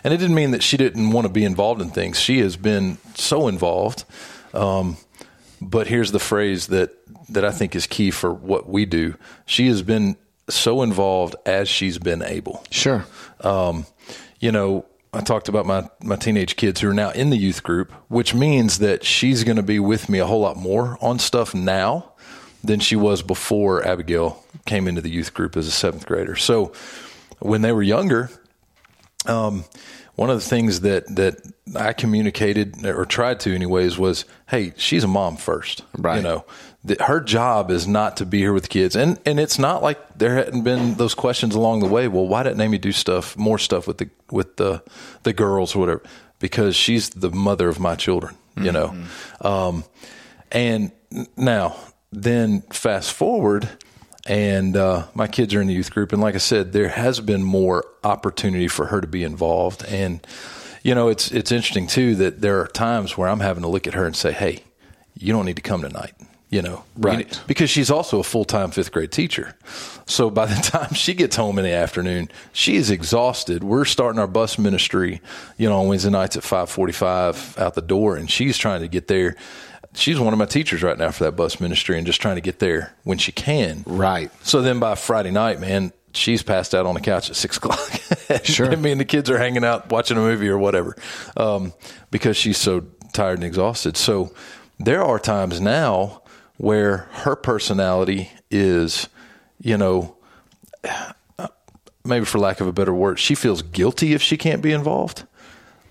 [0.03, 2.19] and it didn't mean that she didn't want to be involved in things.
[2.19, 4.05] She has been so involved.
[4.55, 4.97] Um,
[5.61, 6.97] but here's the phrase that
[7.29, 9.15] that I think is key for what we do.
[9.45, 10.17] She has been
[10.49, 12.63] so involved as she's been able.
[12.71, 13.05] Sure.
[13.41, 13.85] Um,
[14.39, 17.61] you know, I talked about my my teenage kids who are now in the youth
[17.61, 21.19] group, which means that she's going to be with me a whole lot more on
[21.19, 22.13] stuff now
[22.63, 26.35] than she was before Abigail came into the youth group as a seventh grader.
[26.35, 26.73] So
[27.39, 28.29] when they were younger,
[29.27, 29.65] um,
[30.15, 31.41] one of the things that that
[31.75, 36.17] I communicated or tried to, anyways, was, "Hey, she's a mom first, Right.
[36.17, 36.45] You know,
[36.83, 39.83] that her job is not to be here with the kids, and and it's not
[39.83, 42.07] like there hadn't been those questions along the way.
[42.07, 44.83] Well, why didn't Amy do stuff, more stuff with the with the
[45.23, 46.03] the girls or whatever?
[46.39, 48.95] Because she's the mother of my children, you know.
[49.41, 49.83] Um,
[50.51, 50.91] and
[51.37, 51.75] now,
[52.11, 53.69] then fast forward,
[54.25, 57.19] and uh, my kids are in the youth group, and like I said, there has
[57.19, 59.83] been more opportunity for her to be involved.
[59.85, 60.25] And
[60.83, 63.87] you know, it's it's interesting too that there are times where I'm having to look
[63.87, 64.63] at her and say, "Hey,
[65.15, 66.13] you don't need to come tonight."
[66.49, 67.39] You know, Right.
[67.47, 69.55] Because she's also a full time fifth grade teacher.
[70.05, 73.63] So by the time she gets home in the afternoon, she is exhausted.
[73.63, 75.21] We're starting our bus ministry,
[75.57, 78.81] you know, on Wednesday nights at five forty five out the door, and she's trying
[78.81, 79.37] to get there.
[79.93, 82.41] She's one of my teachers right now for that bus ministry, and just trying to
[82.41, 83.83] get there when she can.
[83.85, 84.31] Right.
[84.45, 87.79] So then by Friday night, man, she's passed out on the couch at six o'clock.
[88.43, 88.75] Sure.
[88.77, 90.95] me and the kids are hanging out watching a movie or whatever
[91.35, 91.73] um,
[92.09, 93.97] because she's so tired and exhausted.
[93.97, 94.33] So
[94.79, 96.21] there are times now
[96.57, 99.09] where her personality is,
[99.59, 100.15] you know,
[102.05, 105.25] maybe for lack of a better word, she feels guilty if she can't be involved.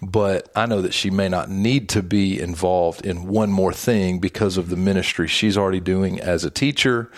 [0.03, 4.19] But I know that she may not need to be involved in one more thing
[4.19, 7.11] because of the ministry she's already doing as a teacher,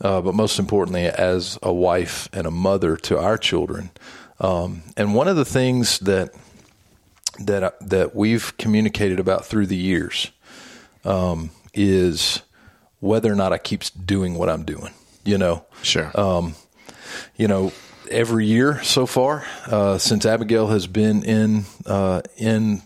[0.00, 3.90] uh, but most importantly, as a wife and a mother to our children.
[4.40, 6.32] Um, and one of the things that
[7.40, 10.30] that that we've communicated about through the years
[11.04, 12.42] um, is
[13.00, 14.92] whether or not I keep doing what I'm doing.
[15.24, 16.10] You know, Sure.
[16.18, 16.54] um,
[17.36, 17.72] you know,
[18.10, 22.82] every year so far uh, since Abigail has been in uh, in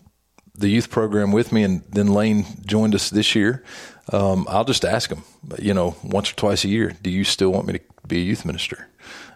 [0.54, 3.64] the youth program with me, and then Lane joined us this year.
[4.12, 5.24] Um, I'll just ask them,
[5.58, 8.20] you know, once or twice a year, do you still want me to be a
[8.20, 8.88] youth minister?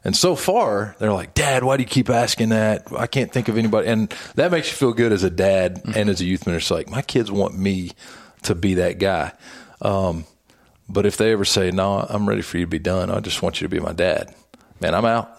[0.04, 2.86] And so far, they're like, Dad, why do you keep asking that?
[2.96, 3.88] I can't think of anybody.
[3.88, 6.74] And that makes you feel good as a dad and as a youth minister.
[6.74, 7.92] Like, my kids want me
[8.42, 9.32] to be that guy.
[9.80, 10.26] Um,
[10.88, 13.42] but if they ever say, No, I'm ready for you to be done, I just
[13.42, 14.34] want you to be my dad,
[14.80, 15.36] man, I'm out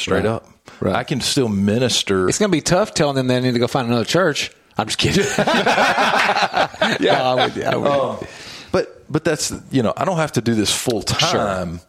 [0.00, 0.26] straight Right.
[0.26, 0.46] up.
[0.82, 2.28] I can still minister.
[2.28, 4.50] It's going to be tough telling them they need to go find another church.
[4.78, 5.24] I'm just kidding.
[7.00, 7.64] yeah, with you.
[7.64, 7.92] I'm with.
[7.92, 8.18] Um,
[8.72, 11.80] but but that's you know I don't have to do this full time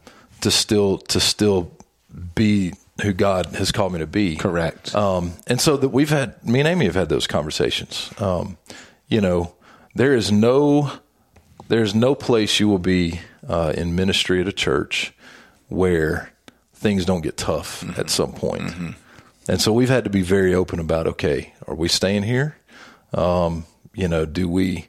[0.42, 1.72] to still to still
[2.36, 4.36] be who God has called me to be.
[4.36, 4.94] Correct.
[4.94, 8.12] Um, and so that we've had me and Amy have had those conversations.
[8.20, 8.58] Um,
[9.08, 9.54] you know,
[9.96, 10.92] there is no
[11.68, 15.14] there's no place you will be uh, in ministry at a church
[15.70, 16.31] where
[16.82, 18.74] things don't get tough at some point.
[19.48, 22.58] And so we've had to be very open about okay, are we staying here?
[23.14, 24.88] Um, you know, do we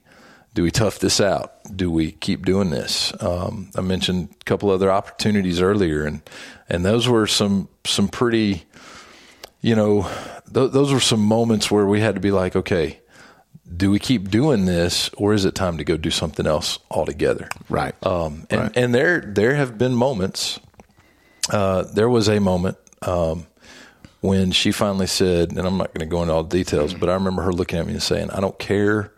[0.54, 1.54] do we tough this out?
[1.74, 3.12] Do we keep doing this?
[3.20, 6.22] Um, I mentioned a couple other opportunities earlier, and
[6.68, 8.64] and those were some some pretty,
[9.60, 10.02] you know,
[10.52, 13.00] th- those were some moments where we had to be like, okay,
[13.74, 17.48] do we keep doing this, or is it time to go do something else altogether?
[17.68, 17.94] Right.
[18.06, 20.60] Um, and and there there have been moments.
[21.50, 23.46] Uh, there was a moment um,
[24.20, 27.08] when she finally said, and I'm not going to go into all the details, but
[27.08, 29.12] I remember her looking at me and saying, "I don't care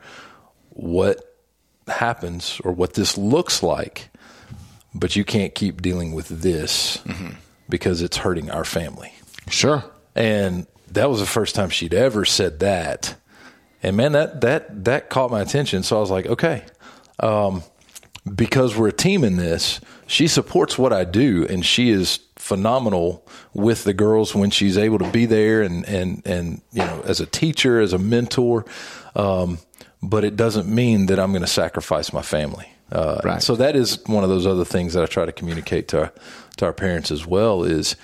[0.71, 1.37] what
[1.87, 4.09] happens or what this looks like,
[4.95, 6.99] but you can't keep dealing with this
[7.69, 9.13] because it's hurting our family."
[9.49, 9.85] Sure.
[10.17, 13.17] And that was the first time she'd ever said that.
[13.83, 15.83] And man, that that that caught my attention.
[15.83, 16.65] So I was like, okay,
[17.21, 17.63] um,
[18.33, 19.81] because we're a team in this.
[20.07, 24.99] She supports what I do, and she is phenomenal with the girls when she's able
[24.99, 28.65] to be there, and and and you know, as a teacher, as a mentor.
[29.15, 29.59] Um,
[30.03, 32.69] but it doesn't mean that I'm going to sacrifice my family.
[32.93, 33.43] Uh, Right.
[33.43, 36.13] So that is one of those other things that I try to communicate to our,
[36.59, 37.63] to our parents as well.
[37.65, 37.97] Is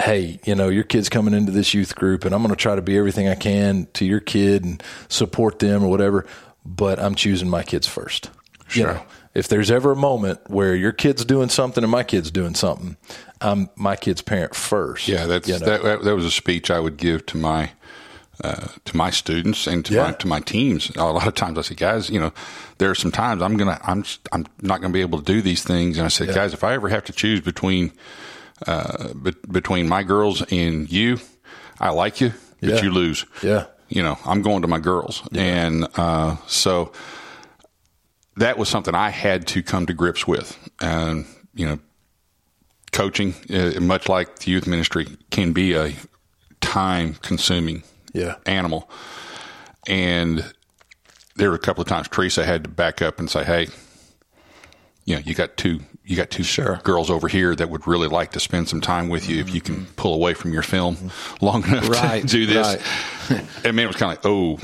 [0.00, 2.74] hey, you know, your kid's coming into this youth group, and I'm going to try
[2.74, 6.26] to be everything I can to your kid and support them or whatever.
[6.64, 8.30] But I'm choosing my kids first.
[8.72, 8.94] You Sure.
[8.94, 9.02] know,
[9.34, 12.96] if there's ever a moment where your kid's doing something and my kid's doing something,
[13.40, 15.08] I'm my kid's parent first.
[15.08, 15.66] Yeah, that's you know?
[15.66, 16.02] that, that.
[16.04, 17.70] That was a speech I would give to my
[18.42, 20.04] uh, to my students and to Yeah.
[20.04, 20.90] my to my teams.
[20.96, 22.32] A lot of times, I say, guys, you know,
[22.78, 25.62] there are some times I'm gonna I'm I'm not gonna be able to do these
[25.62, 25.96] things.
[25.98, 26.34] And I said, Yeah.
[26.34, 27.92] guys, if I ever have to choose between
[28.66, 31.18] uh, be, between my girls and you,
[31.78, 32.82] I like you, but Yeah.
[32.82, 33.24] you lose.
[33.42, 33.66] Yeah.
[33.88, 36.92] You know, I'm going to my girls, and uh, so
[38.40, 40.58] that was something I had to come to grips with.
[40.80, 41.24] And
[41.54, 41.78] you know,
[42.92, 45.92] coaching, uh, much like the youth ministry, can be a
[46.60, 48.34] time consuming Yeah.
[48.46, 48.90] animal.
[49.88, 50.52] And
[51.36, 53.68] there were a couple of times Teresa had to back up and say, "Hey,
[55.04, 56.44] you know, you got two, you got two
[56.82, 59.60] girls over here that would really like to spend some time with you if you
[59.60, 62.76] can pull away from your film long enough Right, to do this."
[63.30, 63.44] right.
[63.64, 64.58] I mean, it was kind of like, "Oh,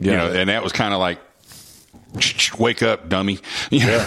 [0.00, 1.20] you know," and that was kind of like,
[2.58, 3.38] "Wake up, dummy!"
[3.70, 4.04] You know?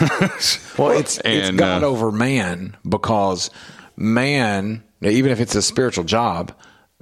[0.77, 3.49] Well, it's it's And, God uh, over man because
[3.97, 6.53] man, even if it's a spiritual job,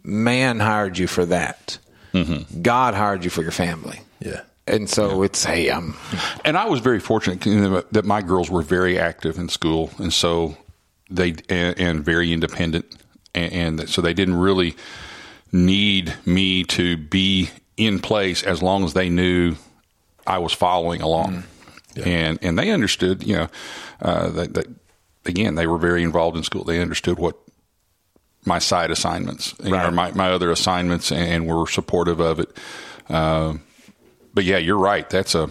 [0.04, 1.78] man hired you for that.
[2.14, 2.62] Mm-hmm.
[2.62, 4.02] God hired you for your family.
[4.20, 4.42] Yeah.
[4.66, 5.96] And so it's hey, I'm
[6.44, 7.42] And I was very fortunate
[7.92, 10.58] that my girls were very active in school, and so
[11.10, 12.86] they and, and very independent,
[13.34, 14.76] and, and so they didn't really
[15.54, 19.56] need me to be in place as long as they knew
[20.28, 21.44] I was following along,
[22.04, 23.48] and and they understood, you know,
[24.02, 24.68] uh, that, that
[25.26, 26.64] again they were very involved in school.
[26.64, 27.38] They understood what
[28.46, 32.50] my side assignments, know, or my my other assignments, and were supportive of it.
[33.10, 33.64] Um,
[34.34, 35.10] but yeah, you're right.
[35.10, 35.50] That's a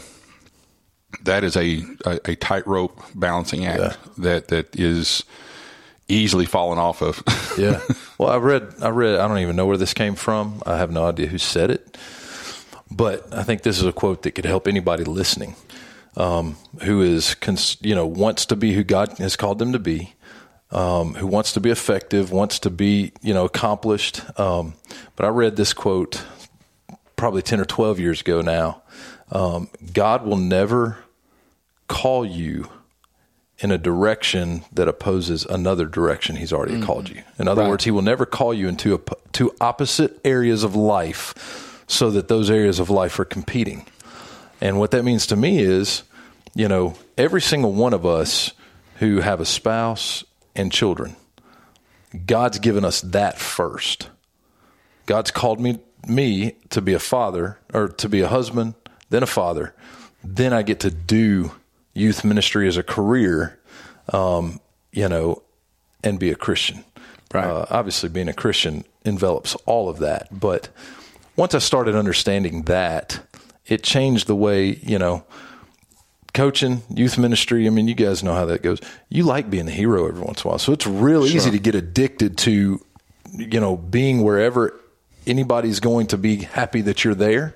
[1.22, 5.24] that is a a, a tightrope balancing act that that is
[6.08, 7.22] easily fallen off of.
[7.58, 7.80] yeah.
[8.18, 10.62] Well, I read, I read, I don't even know where this came from.
[10.64, 11.98] I have no idea who said it,
[12.90, 15.56] but I think this is a quote that could help anybody listening,
[16.16, 19.78] um, who is, cons- you know, wants to be who God has called them to
[19.78, 20.14] be,
[20.70, 24.20] um, who wants to be effective, wants to be, you know, accomplished.
[24.38, 24.74] Um,
[25.16, 26.24] but I read this quote
[27.16, 28.82] probably 10 or 12 years ago now.
[29.32, 30.98] Um, God will never
[31.88, 32.68] call you
[33.58, 37.22] in a direction that opposes another direction he's already called you.
[37.38, 37.70] In other Right.
[37.70, 39.00] words, he will never call you into a,
[39.32, 43.86] two opposite areas of life so that those areas of life are competing.
[44.60, 46.02] And what that means to me is,
[46.54, 48.52] you know, every single one of us
[48.96, 50.24] who have a spouse
[50.54, 51.16] and children,
[52.26, 54.08] God's given us that first.
[55.06, 58.74] God's called me me to be a father or to be a husband,
[59.10, 59.74] then a father.
[60.22, 61.52] Then I get to do
[61.94, 63.58] youth ministry as a career,
[64.12, 64.60] um,
[64.92, 65.42] you know,
[66.04, 66.84] and be a Christian.
[67.32, 67.44] Right.
[67.44, 70.28] Uh, obviously, being a Christian envelops all of that.
[70.30, 70.68] But
[71.36, 73.20] once I started understanding that,
[73.66, 75.24] it changed the way, you know,
[76.34, 77.66] coaching, youth ministry.
[77.66, 78.80] I mean, you guys know how that goes.
[79.08, 80.58] You like being the hero every once in a while.
[80.58, 81.36] So it's real Sure.
[81.36, 82.80] easy to get addicted to,
[83.32, 84.78] you know, being wherever
[85.26, 87.54] anybody's going to be happy that you're there.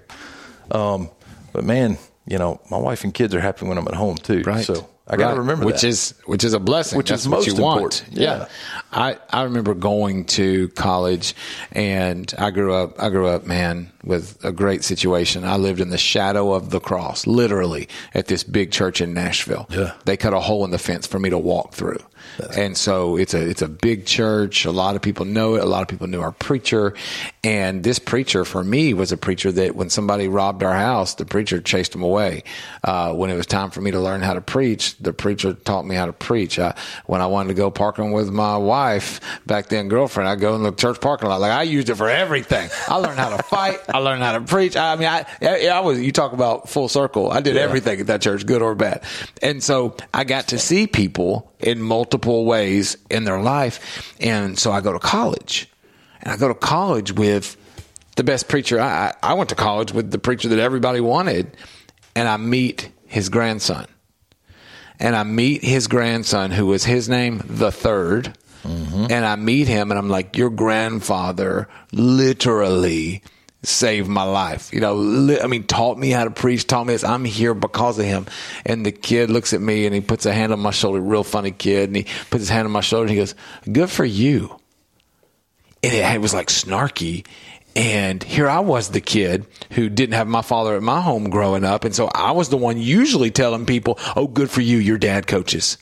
[0.71, 1.11] Um,
[1.53, 4.43] but man, you know, my wife and kids are happy when I'm at home too.
[4.47, 4.65] Right.
[4.65, 5.39] So I got to Right.
[5.39, 5.89] remember which that.
[5.89, 6.97] is which is a blessing.
[6.97, 8.05] Which That's is what most important.
[8.13, 8.23] Yeah.
[8.39, 8.47] Yeah.
[8.93, 11.35] I I remember going to college,
[11.73, 13.03] and I grew up.
[13.03, 15.45] I grew up, man, with a great situation.
[15.45, 19.67] I lived in the shadow of the cross, literally, at this big church in Nashville.
[19.71, 19.93] Yeah.
[20.05, 21.99] They cut a hole in the fence for me to walk through.
[22.57, 24.65] And so it's a it's a big church.
[24.65, 25.63] A lot of people know it.
[25.63, 26.95] A lot of people knew our preacher,
[27.45, 31.25] and this preacher for me was a preacher that when somebody robbed our house, the
[31.25, 32.45] preacher chased them away.
[32.85, 35.85] Uh, when it was time for me to learn how to preach, the preacher taught
[35.87, 36.59] me how to preach.
[36.59, 36.75] I,
[37.07, 40.63] when I wanted to go parking with my wife back then, girlfriend, I go in
[40.63, 41.41] the church parking lot.
[41.41, 42.69] Like I used it for everything.
[42.89, 43.81] I learned how to fight.
[43.89, 44.77] I learned how to preach.
[44.77, 46.01] I mean, I, I, I was.
[46.01, 47.31] You talk about full circle.
[47.31, 47.63] I did Yeah.
[47.63, 49.03] everything at that church, good or bad.
[49.43, 54.15] And so I got to see people in multiple ways in their life.
[54.21, 55.69] And so I go to college,
[56.21, 57.57] and I go to college with
[58.17, 58.81] the best preacher.
[58.81, 61.57] I, I went to college with the preacher that everybody wanted,
[62.15, 63.87] and I meet his grandson.
[64.99, 69.07] And I meet his grandson, who was his name, the 3rd mm-hmm.
[69.11, 73.23] And I meet him, and I'm like, Your grandfather literally
[73.63, 74.73] saved my life.
[74.73, 77.05] You know, li- I mean, taught me how to preach, taught me this.
[77.05, 78.27] I'm here because of him.
[78.65, 81.25] And the kid looks at me and he puts a hand on my shoulder, real
[81.25, 81.91] funny kid.
[81.91, 83.35] And he puts his hand on my shoulder and he goes,
[83.71, 84.61] Good for you
[85.83, 87.27] and it, it was like snarky.
[87.77, 91.65] And here I was, the kid who didn't have my father at my home growing
[91.65, 91.85] up.
[91.85, 94.79] And so I was the one usually telling people, Oh, good for you.
[94.79, 95.79] Your dad coaches.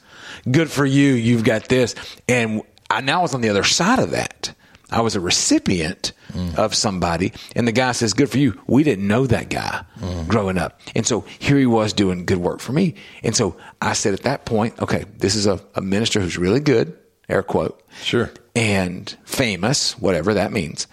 [0.51, 1.15] Good for you.
[1.15, 1.95] You've got this.
[2.29, 4.55] And I now was on the other side of that.
[4.91, 6.13] I was a recipient
[6.57, 7.33] of somebody.
[7.57, 8.59] And the guy says, Good for you.
[8.67, 9.85] We didn't know that guy
[10.29, 10.81] growing up.
[10.95, 12.95] And so here he was doing good work for me.
[13.23, 16.61] And so I said at that point, Okay, this is a, a minister who's really
[16.61, 16.97] good,
[17.29, 18.31] air quote Sure.
[18.55, 20.87] and famous, whatever that means.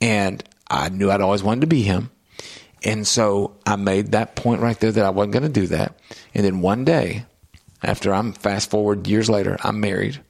[0.00, 2.10] And I knew I'd always wanted to be him.
[2.84, 5.96] And so I made that point right there that I wasn't going to do that.
[6.34, 7.26] And then one day,
[7.82, 10.20] after I'm fast forward years later, I'm married.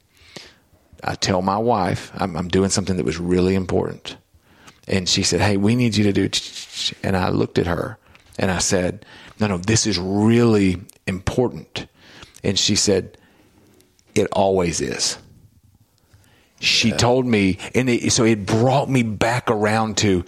[1.03, 4.17] I tell my wife I'm, I'm doing something that was really important.
[4.89, 6.29] And she said, Hey, we need you to do.
[7.03, 7.99] And I looked at her
[8.39, 9.05] and I said,
[9.39, 11.87] No, no, this is really important.
[12.43, 13.17] And she said,
[14.15, 15.19] It always is
[16.63, 20.25] she told me, and it, so it brought me back around to,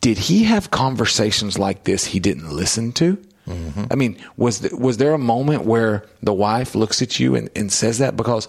[0.00, 3.18] did he have conversations like this he didn't listen to?
[3.46, 3.84] Mm-hmm.
[3.90, 7.50] I mean, was th- was there a moment where the wife looks at you and,
[7.54, 8.48] and says that because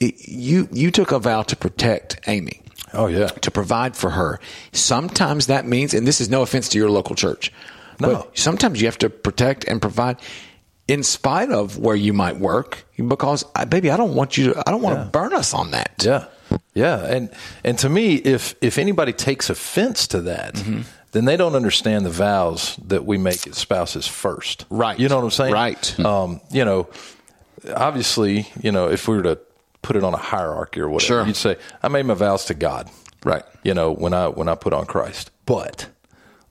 [0.00, 2.62] you you took a vow to protect Amy?
[2.92, 4.40] Oh yeah, to provide for her.
[4.72, 7.52] Sometimes that means, and this is no offense to your local church,
[7.98, 10.16] but sometimes you have to protect and provide
[10.88, 14.62] in spite of where you might work because, uh, baby, I don't want you to.
[14.66, 15.92] I don't want to burn us on that.
[16.02, 16.24] Yeah.
[16.74, 17.30] Yeah, and
[17.62, 20.80] and to me, if if anybody takes offense to that, Mm-hmm.
[21.12, 24.66] then they don't understand the vows that we make as spouses first.
[24.68, 24.98] Right.
[24.98, 25.52] You know what I'm saying?
[25.52, 26.00] Right.
[26.00, 26.88] Um, you know,
[27.74, 29.38] obviously, you know, if we were to
[29.82, 31.26] put it on a hierarchy or whatever, Sure.
[31.26, 32.90] you'd say, I made my vows to God.
[33.24, 33.42] Right.
[33.62, 35.30] You know, when I when I put on Christ.
[35.46, 35.88] But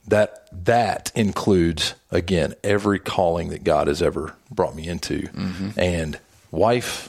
[0.06, 5.22] that that includes again every calling that God has ever brought me into.
[5.22, 5.70] Mm-hmm.
[5.78, 6.18] And
[6.50, 7.08] wife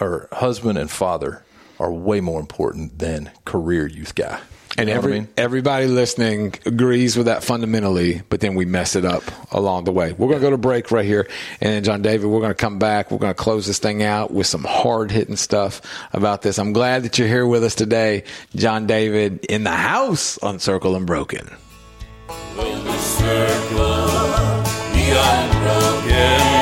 [0.00, 1.42] or husband and father
[1.82, 4.40] are way more important than career youth guy.
[4.78, 5.28] And You know every I mean?
[5.36, 9.22] everybody listening agrees with that fundamentally, but then we mess it up
[9.52, 10.12] along the way.
[10.12, 11.28] We're going to go to break right here,
[11.60, 13.10] and then John David, we're going to come back.
[13.10, 15.82] We're going to close this thing out with some hard hitting stuff
[16.14, 16.58] about this.
[16.58, 18.24] I'm glad that you're here with us today,
[18.54, 21.50] John David, in the house on Circle Unbroken.
[22.96, 24.22] circle
[24.94, 26.61] be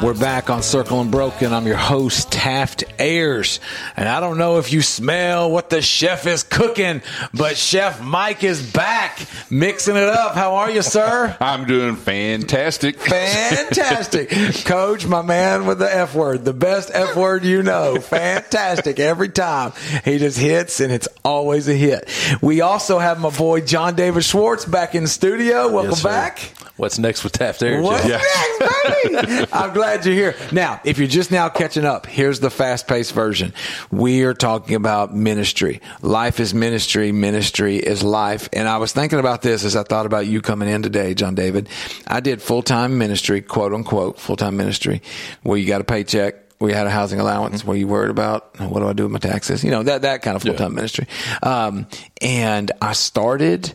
[0.00, 1.52] We're back on Circle Unbroken.
[1.52, 3.58] I'm your host, Taft Ayers.
[3.96, 7.02] And I don't know if you smell what the chef is cooking,
[7.34, 9.18] but Chef Mike is back
[9.50, 10.36] mixing it up.
[10.36, 11.36] How are you, sir?
[11.40, 12.96] I'm doing fantastic.
[13.00, 14.30] Fantastic.
[14.64, 17.96] Coach, my man with the F word, the best F word you know.
[18.00, 19.72] Fantastic every time.
[20.04, 22.08] He just hits and it's always a hit.
[22.40, 25.72] We also have my boy John David Schwartz back in the studio.
[25.72, 26.52] Welcome Yes, back.
[26.76, 27.82] What's next with Taft Ayers?
[27.84, 28.22] What's Jeff?
[28.22, 29.46] next, baby?
[29.52, 30.36] I'm glad you're here.
[30.52, 33.52] Now, if you're just now catching up, here's the fast paced version.
[33.90, 35.80] We are talking about ministry.
[36.02, 37.12] Life is ministry.
[37.12, 38.48] Ministry is life.
[38.52, 41.34] And I was thinking about this as I thought about you coming in today, John
[41.34, 41.68] David.
[42.06, 45.02] I did full time ministry, quote unquote, full time ministry,
[45.42, 46.34] where you got a paycheck.
[46.60, 49.20] We had a housing allowance where you worried about what do I do with my
[49.20, 49.62] taxes?
[49.62, 51.06] You know, that, that kind of full time ministry.
[51.42, 51.86] Um,
[52.20, 53.74] and I started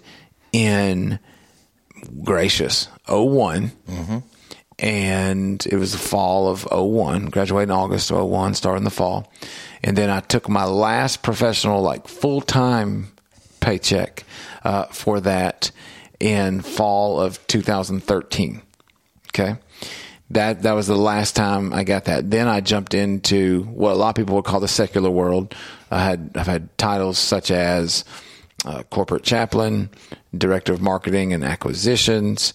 [0.52, 1.20] in
[2.24, 3.72] gracious 1
[4.80, 8.90] and it was the fall of 01 graduated in august of 01 started in the
[8.90, 9.32] fall
[9.84, 13.12] and then i took my last professional like full-time
[13.60, 14.24] paycheck
[14.64, 15.72] uh, for that
[16.20, 18.62] in fall of 2013
[19.30, 19.58] okay
[20.34, 22.32] that that was the last time I got that.
[22.32, 25.54] Then I jumped into what a lot of people would call the secular world.
[25.92, 28.04] I had I've had titles such as
[28.66, 29.90] uh, corporate chaplain,
[30.36, 32.54] director of marketing and acquisitions,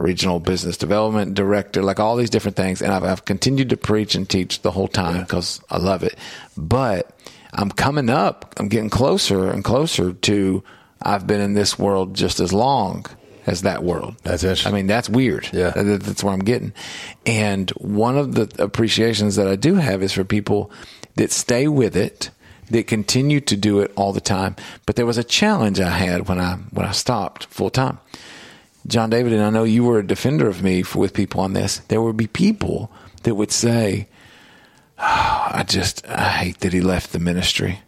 [0.00, 2.80] regional business development director, like all these different things.
[2.82, 6.16] And I've, I've continued to preach and teach the whole time because I love it.
[6.56, 7.10] But
[7.52, 8.54] I'm coming up.
[8.58, 10.62] I'm getting closer and closer to.
[11.02, 13.06] I've been in this world just as long
[13.46, 14.16] as that world.
[14.22, 14.72] That's interesting.
[14.72, 15.48] I mean, that's weird.
[15.52, 15.70] Yeah.
[15.70, 16.72] That- That's where I'm getting.
[17.24, 20.70] And one of the appreciations that I do have is for people
[21.16, 22.30] that stay with it,
[22.70, 24.56] that continue to do it all the time.
[24.86, 27.98] But there was a challenge I had when I when I stopped full time.
[28.86, 31.52] John David, and I know you were a defender of me for, with people on
[31.52, 31.78] this.
[31.88, 32.90] There would be people
[33.22, 34.08] that would say,
[34.98, 37.80] "Oh, "I just I hate that he left the ministry.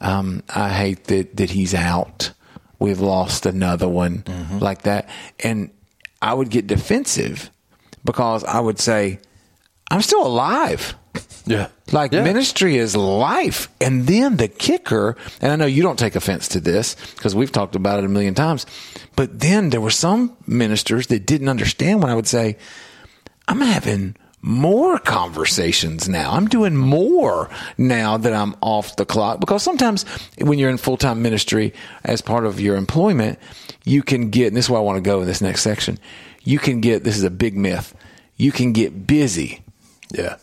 [0.00, 2.32] Um, I hate that that he's out.
[2.78, 4.24] We've lost another one
[4.60, 5.08] like that."
[5.42, 5.70] And
[6.20, 7.50] I would get defensive
[8.04, 9.20] because I would say,
[9.90, 10.94] "I'm still alive."
[11.46, 11.68] Yeah.
[11.92, 13.68] Like ministry is life.
[13.80, 17.52] And then the kicker, and I know you don't take offense to this because we've
[17.52, 18.66] talked about it a million times,
[19.16, 22.56] but then there were some ministers that didn't understand when I would say,
[23.46, 26.32] I'm having more conversations now.
[26.32, 30.04] I'm doing more now that I'm off the clock because sometimes
[30.38, 33.38] when you're in full time ministry as part of your employment,
[33.84, 35.98] you can get, and this is where I want to go in this next section.
[36.44, 37.94] You can get, this is a big myth.
[38.36, 39.62] You can get busy.
[40.12, 40.36] Yeah.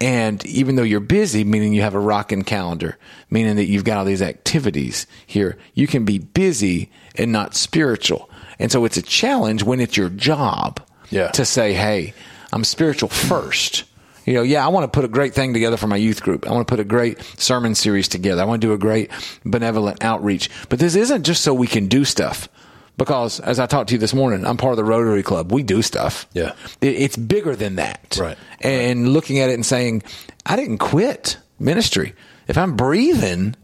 [0.00, 2.98] And even though you're busy, meaning you have a rocking calendar,
[3.30, 8.28] meaning that you've got all these activities here, you can be busy and not spiritual.
[8.58, 10.80] And so it's a challenge when it's your job
[11.10, 11.28] Yeah.
[11.28, 12.12] to say, hey,
[12.52, 13.84] I'm spiritual first.
[14.26, 16.46] You know, yeah, I want to put a great thing together for my youth group.
[16.48, 18.40] I want to put a great sermon series together.
[18.42, 19.10] I want to do a great
[19.44, 20.48] benevolent outreach.
[20.70, 22.48] But this isn't just so we can do stuff.
[22.96, 25.50] Because as I talked to you this morning, I'm part of the Rotary Club.
[25.52, 26.26] We do stuff.
[26.32, 26.52] Yeah.
[26.80, 28.16] It- It's bigger than that.
[28.20, 28.38] Right.
[28.60, 30.02] And looking at it and saying,
[30.46, 32.14] I didn't quit ministry.
[32.46, 33.56] If I'm breathing,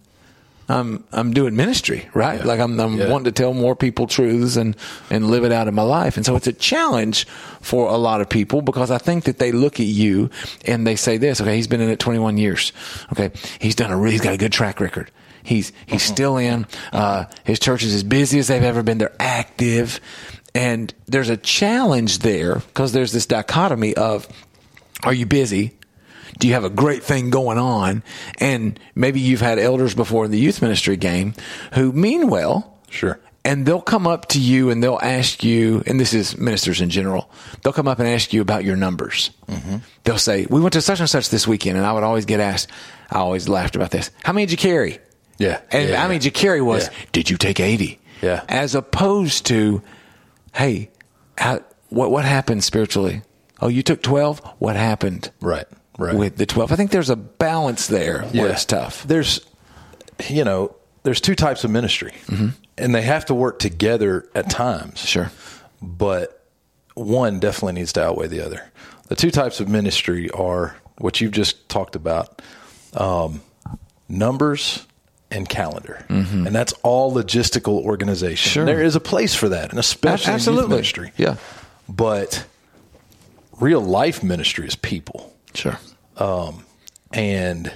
[0.68, 2.44] I'm I'm doing ministry, right?
[2.44, 3.08] Like I'm I'm Yeah.
[3.10, 4.76] wanting to tell more people truths and
[5.10, 6.16] and live it out in my life.
[6.16, 7.26] And so it's a challenge
[7.60, 10.30] for a lot of people because I think that they look at you
[10.64, 12.72] and they say this, okay, he's been in it 21 years.
[13.12, 15.10] Okay, he's done a really, he's got a good track record.
[15.42, 16.66] He's he's still in.
[16.92, 18.98] Uh, his church is as busy as they've ever been.
[18.98, 20.00] They're active,
[20.54, 24.26] and there's a challenge there because there's this dichotomy of,
[25.02, 25.76] are you busy?
[26.38, 28.02] Do you have a great thing going on?
[28.38, 31.34] And maybe you've had elders before in the youth ministry game
[31.74, 32.78] who mean well.
[32.88, 33.20] Sure.
[33.44, 36.90] And they'll come up to you and they'll ask you, and this is ministers in
[36.90, 37.30] general,
[37.62, 39.30] they'll come up and ask you about your numbers.
[39.48, 39.76] Mm-hmm.
[40.04, 41.78] They'll say, We went to such and such this weekend.
[41.78, 42.68] And I would always get asked,
[43.10, 44.10] I always laughed about this.
[44.24, 44.98] How many did you carry?
[45.40, 45.60] Yeah.
[45.72, 46.30] And Yeah, many did you
[46.64, 46.88] was.
[47.12, 47.98] Did you take 80?
[48.22, 48.44] Yeah.
[48.48, 49.82] As opposed to,
[50.54, 50.90] Hey,
[51.38, 53.22] how, what, what happened spiritually
[53.62, 54.38] Oh, you took 12?
[54.58, 55.30] What happened?
[55.40, 55.66] Right,
[55.98, 56.14] right.
[56.14, 56.72] With the 12.
[56.72, 58.52] I think there's a balance there where Yeah.
[58.52, 59.02] it's tough.
[59.04, 59.40] There's,
[60.28, 62.12] you know, there's two types of ministry,
[62.78, 64.98] and they have to work together at times.
[65.00, 65.30] Sure.
[65.82, 66.42] But
[66.94, 68.62] one definitely needs to outweigh the other.
[69.08, 72.40] The two types of ministry are what you've just talked about
[72.94, 73.40] um,
[74.08, 74.86] numbers
[75.30, 76.04] and calendar.
[76.46, 78.50] And that's all logistical organization.
[78.50, 78.64] Sure.
[78.64, 81.12] There is a place for that, and especially in youth ministry.
[81.16, 81.36] Yeah.
[81.88, 82.44] But
[83.60, 85.34] real life ministry is people.
[85.54, 85.78] Sure.
[86.16, 86.64] Um,
[87.12, 87.72] and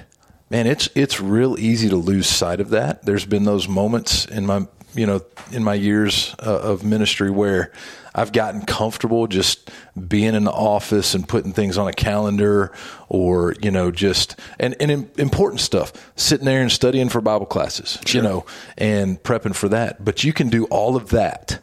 [0.49, 3.05] man, it's it's real easy to lose sight of that.
[3.05, 7.71] There's been those moments in my you know in my years uh, of ministry where
[8.15, 9.69] I've gotten comfortable just
[10.07, 12.71] being in the office and putting things on a calendar,
[13.09, 17.99] or you know just and and important stuff, sitting there and studying for Bible classes,
[18.07, 18.45] you know,
[18.77, 20.03] and prepping for that.
[20.03, 21.61] But you can do all of that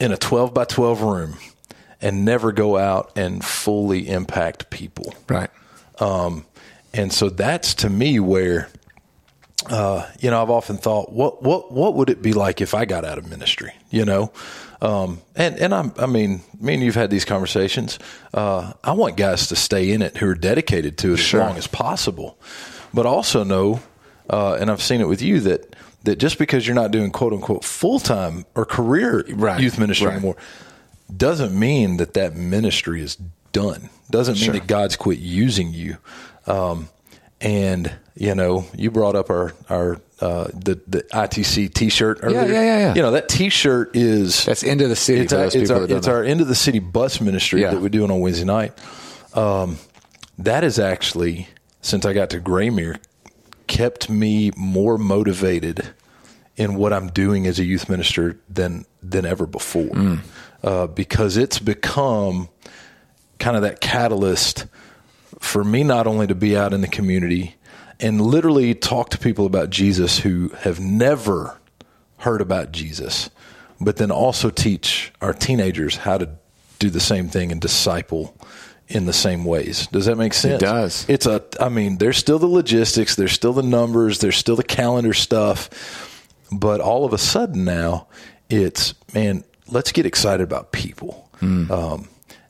[0.00, 1.34] in a 12 by 12 room
[2.00, 5.14] and never go out and fully impact people.
[5.28, 5.50] Right.
[6.00, 6.44] Um,
[6.92, 8.68] and so that's to me where,
[9.66, 12.84] uh, you know, I've often thought, what, what, what would it be like if I
[12.84, 14.32] got out of ministry, you know?
[14.82, 18.00] Um, and, and I'm, I mean, me and you've had these conversations.
[18.34, 21.40] Uh, I want guys to stay in it who are dedicated to it Sure.
[21.40, 22.36] as long as possible,
[22.92, 23.80] but also know,
[24.28, 27.32] uh, and I've seen it with you that, that just because you're not doing quote
[27.32, 29.24] unquote full time or career
[29.60, 30.14] youth ministry right.
[30.16, 30.36] anymore,
[31.16, 33.16] doesn't mean that that ministry is
[33.52, 33.88] done.
[34.10, 34.54] Doesn't mean Sure.
[34.54, 35.98] that God's quit using you.
[36.48, 36.88] Um,
[37.42, 42.42] and you know, you brought up our our uh, the the ITC T-shirt earlier.
[42.42, 42.94] yeah, yeah, yeah.
[42.94, 46.22] You know that T-shirt is That's into the city It's, our, it's, our, it's our
[46.22, 47.72] end of the city bus ministry Yeah.
[47.72, 48.72] that we're doing on Wednesday night.
[49.34, 49.78] Um,
[50.38, 51.48] that is actually
[51.80, 52.98] since I got to Graymere,
[53.66, 55.88] kept me more motivated
[56.56, 60.20] in what I'm doing as a youth minister than than ever before, Mm.
[60.62, 62.48] uh, because it's become
[63.40, 64.66] kind of that catalyst
[65.42, 67.56] for me not only to be out in the community
[67.98, 71.58] and literally talk to people about Jesus who have never
[72.18, 73.28] heard about Jesus,
[73.80, 76.30] but then also teach our teenagers how to
[76.78, 78.36] do the same thing and disciple
[78.86, 79.88] in the same ways.
[79.88, 80.62] Does that make sense?
[80.62, 81.06] It does.
[81.08, 84.62] It's a I mean, there's still the logistics, there's still the numbers, there's still the
[84.62, 85.68] calendar stuff,
[86.52, 88.06] but all of a sudden now
[88.48, 91.28] it's man, let's get excited about people.
[91.42, 92.08] Um,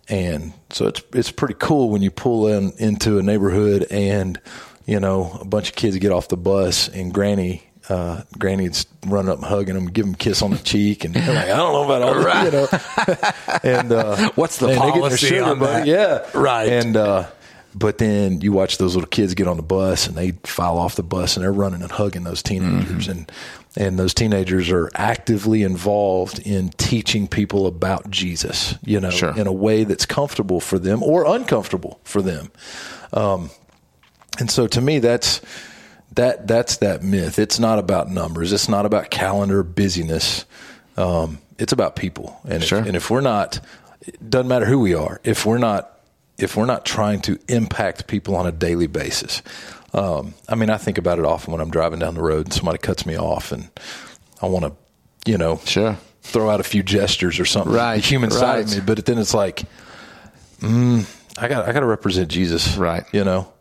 [0.09, 4.41] and so it's it's pretty cool when you pull in into a neighborhood and
[4.87, 7.63] you know a bunch of kids get off the bus and Granny.
[7.89, 11.35] Uh, Granny's running up hugging them, give them a kiss on the cheek, and they're
[11.35, 12.49] like, "I don't know about all right.
[12.51, 13.79] that," you know.
[13.81, 15.91] and uh, What's the policy sugar, on buddy.
[15.91, 16.25] that?
[16.35, 16.69] Yeah, Right.
[16.69, 17.27] And uh,
[17.75, 20.95] but then you watch those little kids get on the bus and they file off
[20.95, 23.11] the bus and they're running and hugging those teenagers Mm-hmm.
[23.11, 23.33] and
[23.77, 29.37] and those teenagers are actively involved in teaching people about Jesus, you know, Sure.
[29.37, 32.51] in a way that's comfortable for them or uncomfortable for them.
[33.13, 33.51] Um,
[34.39, 35.41] and so to me, that's
[36.15, 37.39] that that's that myth.
[37.39, 38.53] It's not about numbers.
[38.53, 40.45] It's not about calendar busyness.
[40.97, 42.39] Um, it's about people.
[42.47, 42.81] And Sure.
[42.81, 43.61] if, and if we're not,
[44.03, 45.21] it doesn't matter who we are.
[45.25, 45.89] If we're not
[46.39, 49.43] if we're not trying to impact people on a daily basis.
[49.95, 52.53] Um, I mean, I think about it often when I'm driving down the road and
[52.55, 53.69] somebody cuts me off, and
[54.41, 58.01] I want to, you know, sure, throw out a few gestures or something, Right, the
[58.09, 58.81] human side of me.
[58.81, 59.65] But then it's like,
[60.61, 61.07] mm,
[61.39, 63.05] I got I got to represent Jesus, Right.
[63.13, 63.53] You know,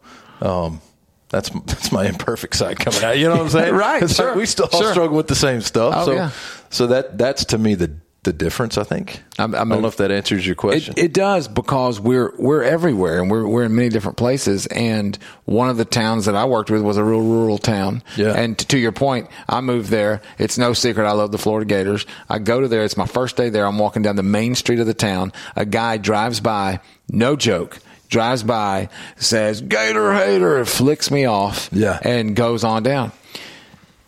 [0.42, 0.82] um,
[1.30, 3.18] that's that's my imperfect side coming out.
[3.18, 3.76] You know what I'm saying?
[3.76, 4.92] Right, It's like we still all sure.
[4.92, 5.94] struggle with the same stuff.
[5.98, 6.32] Oh, so yeah.
[6.70, 7.92] so that that's to me the
[8.24, 8.78] the difference.
[8.78, 9.22] I think.
[9.40, 10.94] I, don't know if that answers your question.
[10.98, 14.68] It, it does because we're we're everywhere and we're we're in many different places.
[14.68, 18.04] And one of the towns that I worked with was a real rural town.
[18.16, 18.34] Yeah.
[18.34, 20.22] And to, to your point, I moved there.
[20.38, 22.06] It's no secret I love the Florida Gators.
[22.30, 22.84] I go to there.
[22.84, 23.66] It's my first day there.
[23.66, 25.34] I'm walking down the main street of the town.
[25.56, 26.80] A guy drives by.
[27.10, 27.80] No joke.
[28.10, 31.70] Drives by, says "Gator hater," flicks me off.
[31.72, 31.98] Yeah.
[32.04, 33.14] And goes on down.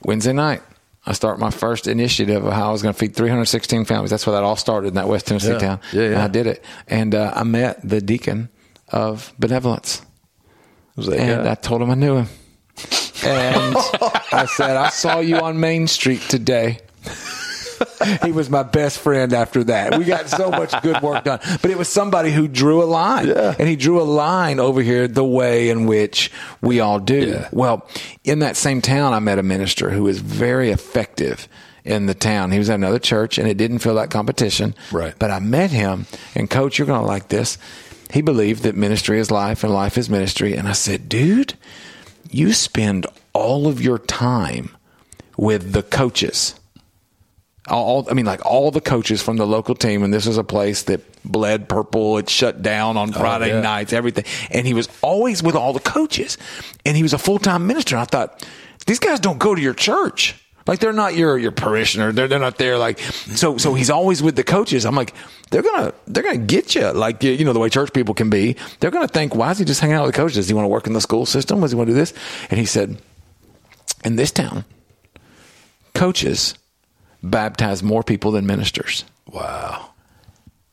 [0.02, 0.62] Wednesday night,
[1.06, 4.10] I start my first initiative of how I was going to feed 316 families.
[4.10, 5.58] That's where that all started in that West Tennessee Yeah.
[5.60, 5.80] town.
[5.92, 6.08] Yeah, yeah.
[6.08, 6.64] And I did it.
[6.88, 8.50] And uh, I met the deacon
[8.90, 10.02] of benevolence.
[10.96, 11.52] Was that and guy?
[11.52, 12.28] I told him I knew him.
[13.26, 13.76] And
[14.32, 16.80] I said, I saw you on Main Street today.
[18.24, 19.98] He was my best friend after that.
[19.98, 21.40] We got so much good work done.
[21.62, 23.30] But it was somebody who drew a line.
[23.30, 26.32] And he drew a line over here the way in which
[26.62, 27.44] we all do.
[27.52, 27.88] Well,
[28.24, 31.48] in that same town, I met a minister who was very effective
[31.84, 32.52] in the town.
[32.52, 34.76] He was at another church and it didn't feel like competition.
[34.92, 35.14] Right.
[35.20, 36.06] But I met him
[36.36, 37.58] and coach, you're going to like this.
[38.12, 40.56] He believed that ministry is life and life is ministry.
[40.56, 41.56] And I said, dude,
[42.32, 44.76] you spend all of your time
[45.36, 46.56] with the coaches
[47.70, 50.44] All, I mean, like all the coaches from the local team, and this is a
[50.44, 52.18] place that bled purple.
[52.18, 53.62] It shut down on oh, Friday yeah.
[53.62, 54.26] nights, everything.
[54.52, 56.38] And he was always with all the coaches,
[56.86, 57.96] and he was a full time minister.
[57.96, 58.46] I thought
[58.86, 60.36] these guys don't go to your church.
[60.66, 62.12] Like they're not your your parishioner.
[62.12, 62.78] They're they're not there.
[62.78, 64.86] Like so so he's always with the coaches.
[64.86, 65.14] I'm like
[65.50, 66.90] they're gonna they're gonna get you.
[66.92, 68.56] Like you you know the way church people can be.
[68.80, 70.36] They're gonna think why is he just hanging out with the coaches?
[70.36, 71.60] Does he want to work in the school system?
[71.60, 72.14] Does he want to do this?
[72.50, 72.98] And he said,
[74.06, 74.64] in this town,
[75.94, 76.56] coaches
[77.24, 79.06] baptize more people than ministers.
[79.32, 79.90] Wow.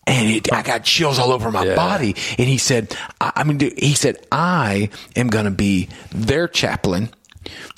[0.06, 1.76] And it, I got chills all over my Yeah.
[1.76, 2.16] body.
[2.38, 7.10] And he said, I, I mean, he said, I am going to be their chaplain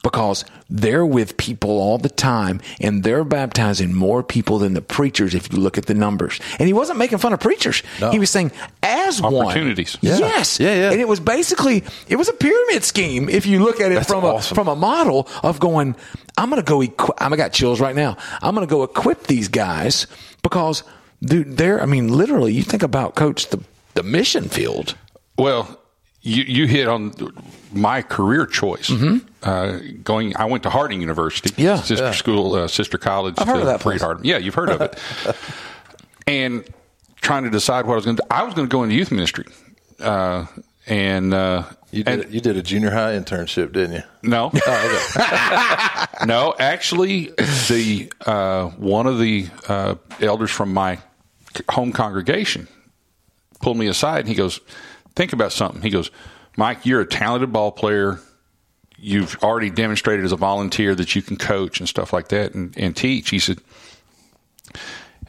[0.03, 5.35] because they're with people all the time and they're baptizing more people than the preachers
[5.35, 6.41] if you look at the numbers.
[6.59, 7.83] And he wasn't making fun of preachers.
[8.11, 8.53] He was saying,
[8.83, 9.35] as one.
[9.35, 9.99] Opportunities.
[10.01, 10.19] Yeah.
[10.19, 10.59] Yes.
[10.61, 10.91] Yeah, yeah.
[10.93, 14.09] And it was basically, it was a pyramid scheme if you look at it That's
[14.09, 14.55] from awesome.
[14.55, 15.95] a, from a model of going,
[16.39, 18.17] I'm going to go, equi- I got chills right now.
[18.41, 20.07] I'm going to go equip these guys
[20.43, 20.83] because,
[21.21, 23.63] dude, they're, I mean, literally, you think about, coach, the,
[23.95, 24.97] the mission field.
[25.37, 25.79] Well,
[26.23, 27.13] you, you hit on
[27.73, 28.91] my career choice.
[29.43, 31.61] Uh, going, I went to Harding University, Mm-hmm.
[31.63, 32.11] Yeah, sister yeah.
[32.13, 33.35] school, uh, sister college.
[33.39, 34.03] I've heard of that Freed place.
[34.03, 34.25] Harding.
[34.25, 34.99] Yeah, you've heard of it.
[36.27, 36.65] and
[37.21, 38.27] trying to decide what I was going to do.
[38.31, 39.47] I was going to go into youth ministry,
[40.01, 40.47] uh,
[40.87, 44.03] and uh, You did, and you did a junior high internship, didn't you?
[44.23, 44.51] no,
[46.27, 46.55] no.
[46.59, 47.27] Actually,
[47.69, 50.99] the uh, one of the uh, elders from my
[51.71, 52.69] home congregation
[53.61, 54.61] pulled me aside and he goes,
[55.15, 56.11] "Think about something." He goes,
[56.57, 58.21] "Mike, you're a talented ball player.
[58.99, 62.77] You've already demonstrated as a volunteer that you can coach and stuff like that and,
[62.77, 63.59] and teach." He said,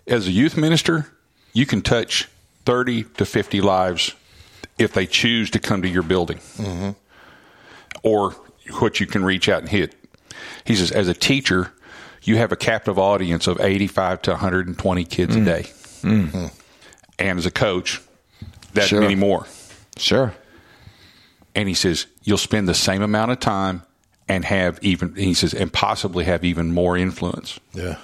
[0.07, 1.07] "As a youth minister,
[1.53, 2.29] you can touch
[2.65, 4.13] thirty to fifty lives
[4.77, 6.89] if they choose to come to your building." Mm-hmm.
[8.01, 8.35] or
[8.79, 9.95] what you can reach out and hit.
[10.65, 11.71] He says, as a teacher,
[12.23, 15.45] you have a captive audience of 85 to 120 kids a mm.
[15.45, 15.61] day.
[16.01, 16.47] Mm-hmm.
[17.19, 18.01] And as a coach,
[18.73, 19.01] that Sure.
[19.01, 19.45] many more.
[19.97, 20.33] Sure.
[21.55, 23.83] And he says, you'll spend the same amount of time
[24.27, 27.59] and have even, he says, and possibly have even more influence.
[27.73, 27.97] Yeah.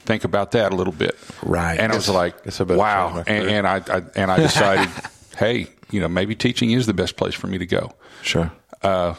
[0.00, 1.16] Think about that a little bit.
[1.42, 1.78] Right.
[1.80, 3.24] And I was like, guess I better change wow.
[3.26, 4.92] And, and I, I, and I decided,
[5.38, 7.92] hey, you know, maybe teaching is the best place for me to go.
[8.22, 8.52] Sure.
[8.82, 9.14] Uh,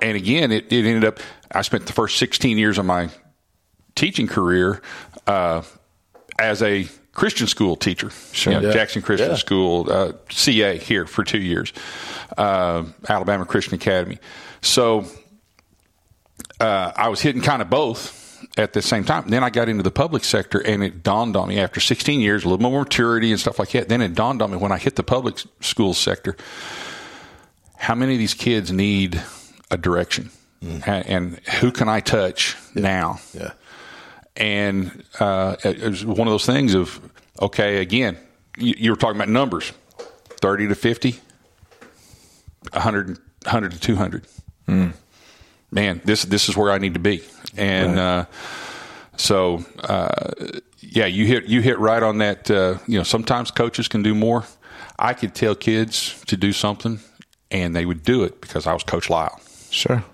[0.00, 1.20] and again, it, it ended up,
[1.52, 3.10] I spent the first 16 years of my
[3.94, 4.80] teaching career
[5.26, 5.62] uh,
[6.38, 8.10] as a Christian school teacher.
[8.32, 8.52] Sure.
[8.54, 8.74] You know, Yeah.
[8.74, 9.36] Jackson Christian Yeah.
[9.36, 11.72] School, uh, CA here for two years,
[12.38, 14.18] uh, Alabama Christian Academy.
[14.62, 15.06] So
[16.60, 19.24] uh, I was hitting kind of both at the same time.
[19.28, 22.44] Then I got into the public sector, and it dawned on me after 16 years,
[22.44, 23.88] a little more maturity and stuff like that.
[23.88, 26.36] Then it dawned on me when I hit the public school sector
[27.76, 29.22] how many of these kids need
[29.70, 30.30] a direction,
[30.62, 33.20] A- and who can I touch now?
[33.32, 33.52] Yeah.
[34.36, 37.00] And uh, it was one of those things of
[37.40, 38.16] okay, again,
[38.56, 39.72] you, you were talking about numbers,
[40.40, 41.18] thirty to 50,
[42.72, 44.26] 100, 100 to two hundred.
[45.72, 47.22] Man, this this is where I need to be,
[47.56, 48.24] and uh,
[49.16, 50.30] so uh,
[50.78, 52.50] yeah, you hit you hit right on that.
[52.50, 54.44] Uh, you know, sometimes coaches can do more.
[54.98, 57.00] I could tell kids to do something,
[57.50, 59.40] and they would do it because I was Coach Lyle.
[59.70, 60.04] Sure.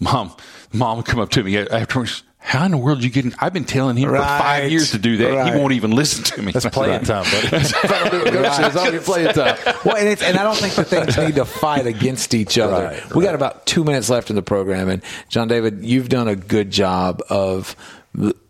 [0.00, 0.34] Mom,
[0.72, 2.22] mom would come up to me afterwards.
[2.48, 3.34] How in the world did you getting?
[3.38, 5.34] I've been telling him for five years to do that.
[5.34, 5.52] Right.
[5.52, 6.50] He won't even listen to me.
[6.52, 7.56] That's playing time, buddy.
[7.58, 9.58] If I don't do what coach says, I'll be playing time.
[9.84, 12.86] well, and, it's, and I don't think the things need to fight against each other.
[12.86, 16.26] Right, We got about two minutes left in the program, and John David, you've done
[16.26, 17.76] a good job of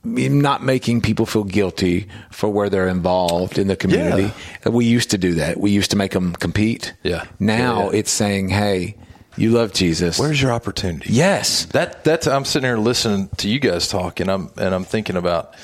[0.05, 4.33] not making people feel guilty for where they're involved in the community.
[4.65, 5.59] We used to do that.
[5.59, 6.95] We used to make them compete.
[7.03, 7.25] Yeah.
[7.41, 7.99] Now Yeah, yeah.
[7.99, 8.95] it's saying, "Hey,
[9.39, 10.19] you love Jesus.
[10.19, 11.13] Where's your opportunity?
[11.13, 11.67] Yes.
[11.67, 15.17] That that's I'm sitting here listening to you guys talk and I'm and I'm thinking
[15.17, 15.55] about,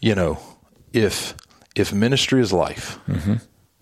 [0.00, 0.38] you know,
[0.92, 1.34] if
[1.76, 2.98] if ministry is life,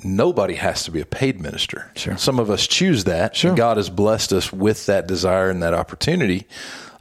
[0.05, 1.91] nobody has to be a paid minister.
[1.97, 2.17] Sure.
[2.17, 3.37] Some of us choose that.
[3.37, 3.55] Sure.
[3.55, 6.47] God has blessed us with that desire and that opportunity.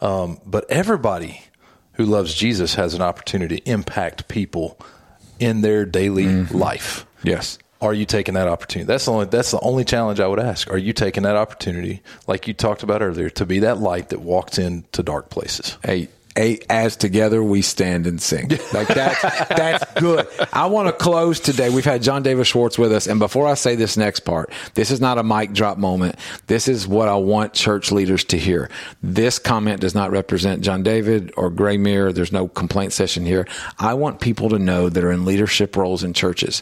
[0.01, 1.41] Um, but everybody
[1.93, 4.79] who loves Jesus has an opportunity to impact people
[5.39, 7.05] in their daily life.
[7.23, 7.57] Yes.
[7.81, 8.87] Are you taking that opportunity?
[8.87, 10.69] That's the only that's the only challenge I would ask.
[10.69, 14.21] Are you taking that opportunity, like you talked about earlier, to be that light that
[14.21, 15.77] walks into dark places?
[15.83, 18.49] Hey, hey, as together we stand and sing.
[18.71, 20.27] Like that's that's good.
[20.53, 21.69] I want to close today.
[21.69, 24.91] We've had John David Schwartz with us, and before I say this next part, this
[24.91, 26.15] is not a mic drop moment.
[26.47, 28.69] This is what I want church leaders to hear.
[29.01, 32.13] This comment does not represent John David or Graymere.
[32.13, 33.47] There's no complaint session here.
[33.79, 36.61] I want people to know that are in leadership roles in churches.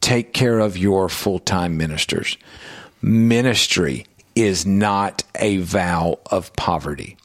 [0.00, 2.36] Take care of your full time ministers.
[3.02, 7.16] Ministry is not a vow of poverty.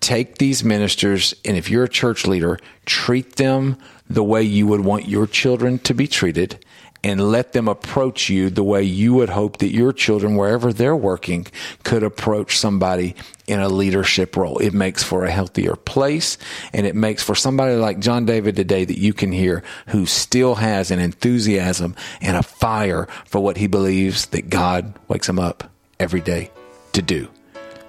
[0.00, 3.76] take these ministers, and if you're a church leader, treat them
[4.10, 6.64] the way you would want your children to be treated
[7.04, 10.96] and let them approach you the way you would hope that your children, wherever they're
[10.96, 11.46] working,
[11.82, 14.58] could approach somebody in a leadership role.
[14.58, 16.38] It makes for a healthier place
[16.72, 20.56] and it makes for somebody like John David today that you can hear who still
[20.56, 25.70] has an enthusiasm and a fire for what he believes that God wakes him up
[25.98, 26.50] every day
[26.92, 27.28] to do.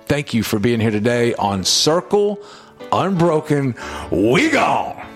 [0.05, 2.39] Thank you for being here today on Circle
[2.91, 3.75] Unbroken.
[4.11, 5.12] We gone.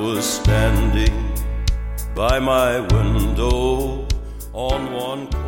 [0.00, 1.30] was standing
[2.14, 4.06] by my window
[4.54, 5.39] on one.